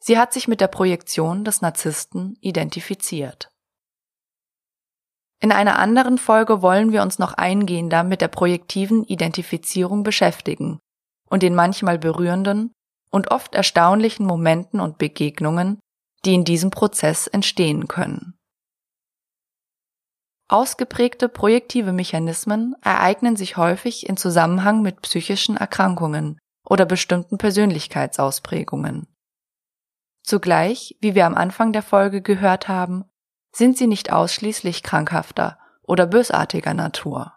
Sie 0.00 0.18
hat 0.18 0.32
sich 0.32 0.48
mit 0.48 0.60
der 0.60 0.68
Projektion 0.68 1.44
des 1.44 1.60
Narzissten 1.60 2.36
identifiziert. 2.40 3.50
In 5.40 5.52
einer 5.52 5.78
anderen 5.78 6.18
Folge 6.18 6.62
wollen 6.62 6.92
wir 6.92 7.02
uns 7.02 7.18
noch 7.18 7.34
eingehender 7.34 8.02
mit 8.04 8.20
der 8.20 8.28
projektiven 8.28 9.04
Identifizierung 9.04 10.02
beschäftigen 10.02 10.78
und 11.28 11.42
den 11.42 11.54
manchmal 11.54 11.98
berührenden 11.98 12.72
und 13.10 13.30
oft 13.30 13.54
erstaunlichen 13.54 14.26
Momenten 14.26 14.80
und 14.80 14.98
Begegnungen, 14.98 15.78
die 16.24 16.34
in 16.34 16.44
diesem 16.44 16.70
Prozess 16.70 17.26
entstehen 17.26 17.86
können. 17.86 18.34
Ausgeprägte 20.48 21.28
projektive 21.28 21.92
Mechanismen 21.92 22.76
ereignen 22.80 23.36
sich 23.36 23.56
häufig 23.56 24.08
in 24.08 24.16
Zusammenhang 24.16 24.80
mit 24.80 25.02
psychischen 25.02 25.56
Erkrankungen 25.56 26.38
oder 26.68 26.84
bestimmten 26.84 27.38
Persönlichkeitsausprägungen. 27.38 29.06
Zugleich, 30.22 30.96
wie 31.00 31.14
wir 31.14 31.24
am 31.24 31.34
Anfang 31.34 31.72
der 31.72 31.82
Folge 31.82 32.20
gehört 32.20 32.68
haben, 32.68 33.04
sind 33.54 33.78
sie 33.78 33.86
nicht 33.86 34.12
ausschließlich 34.12 34.82
krankhafter 34.82 35.58
oder 35.82 36.06
bösartiger 36.06 36.74
Natur. 36.74 37.32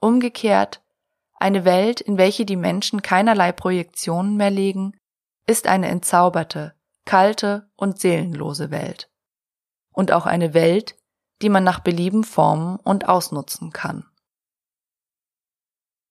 Umgekehrt, 0.00 0.82
eine 1.38 1.64
Welt, 1.64 2.00
in 2.00 2.18
welche 2.18 2.44
die 2.44 2.56
Menschen 2.56 3.02
keinerlei 3.02 3.52
Projektionen 3.52 4.36
mehr 4.36 4.50
legen, 4.50 4.98
ist 5.46 5.66
eine 5.66 5.88
entzauberte, 5.88 6.74
kalte 7.04 7.70
und 7.76 8.00
seelenlose 8.00 8.70
Welt. 8.70 9.10
Und 9.92 10.12
auch 10.12 10.26
eine 10.26 10.52
Welt, 10.52 10.96
die 11.42 11.48
man 11.48 11.62
nach 11.64 11.80
Belieben 11.80 12.24
formen 12.24 12.76
und 12.76 13.08
ausnutzen 13.08 13.70
kann. 13.70 14.06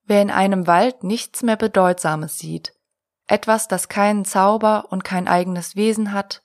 Wer 0.06 0.22
in 0.22 0.32
einem 0.32 0.68
Wald 0.68 1.04
nichts 1.04 1.42
mehr 1.42 1.56
Bedeutsames 1.56 2.38
sieht, 2.38 2.74
etwas, 3.28 3.68
das 3.68 3.90
keinen 3.90 4.24
Zauber 4.24 4.86
und 4.90 5.04
kein 5.04 5.28
eigenes 5.28 5.76
Wesen 5.76 6.14
hat, 6.14 6.44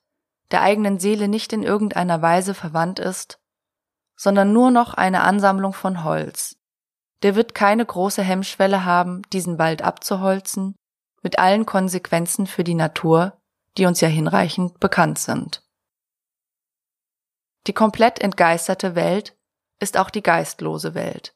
der 0.51 0.63
eigenen 0.63 0.99
Seele 0.99 1.29
nicht 1.29 1.53
in 1.53 1.63
irgendeiner 1.63 2.23
Weise 2.23 2.55
verwandt 2.55 2.99
ist, 2.99 3.39
sondern 4.17 4.53
nur 4.53 4.71
noch 4.71 4.95
eine 4.95 5.23
Ansammlung 5.23 5.75
von 5.75 6.05
Holz, 6.05 6.57
der 7.23 7.35
wird 7.35 7.55
keine 7.55 7.85
große 7.85 8.23
Hemmschwelle 8.23 8.85
haben, 8.85 9.23
diesen 9.33 9.59
Wald 9.59 9.83
abzuholzen, 9.83 10.75
mit 11.23 11.39
allen 11.39 11.67
Konsequenzen 11.67 12.47
für 12.47 12.65
die 12.65 12.75
Natur, 12.75 13.39
die 13.77 13.85
uns 13.85 14.01
ja 14.01 14.09
hinreichend 14.09 14.81
bekannt 14.81 15.19
sind. 15.19 15.63
Die 17.67 17.75
komplett 17.75 18.21
entgeisterte 18.21 18.95
Welt 18.95 19.37
ist 19.81 19.99
auch 19.99 20.09
die 20.09 20.23
geistlose 20.23 20.95
Welt. 20.95 21.35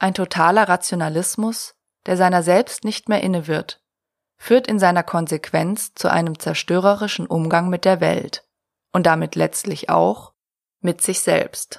Ein 0.00 0.14
totaler 0.14 0.66
Rationalismus, 0.66 1.74
der 2.06 2.16
seiner 2.16 2.42
selbst 2.42 2.84
nicht 2.84 3.10
mehr 3.10 3.22
inne 3.22 3.46
wird, 3.46 3.82
führt 4.38 4.66
in 4.66 4.78
seiner 4.78 5.02
Konsequenz 5.02 5.92
zu 5.94 6.10
einem 6.10 6.38
zerstörerischen 6.38 7.26
Umgang 7.26 7.68
mit 7.68 7.84
der 7.84 8.00
Welt 8.00 8.42
und 8.92 9.04
damit 9.04 9.34
letztlich 9.34 9.90
auch 9.90 10.32
mit 10.80 11.02
sich 11.02 11.20
selbst. 11.20 11.78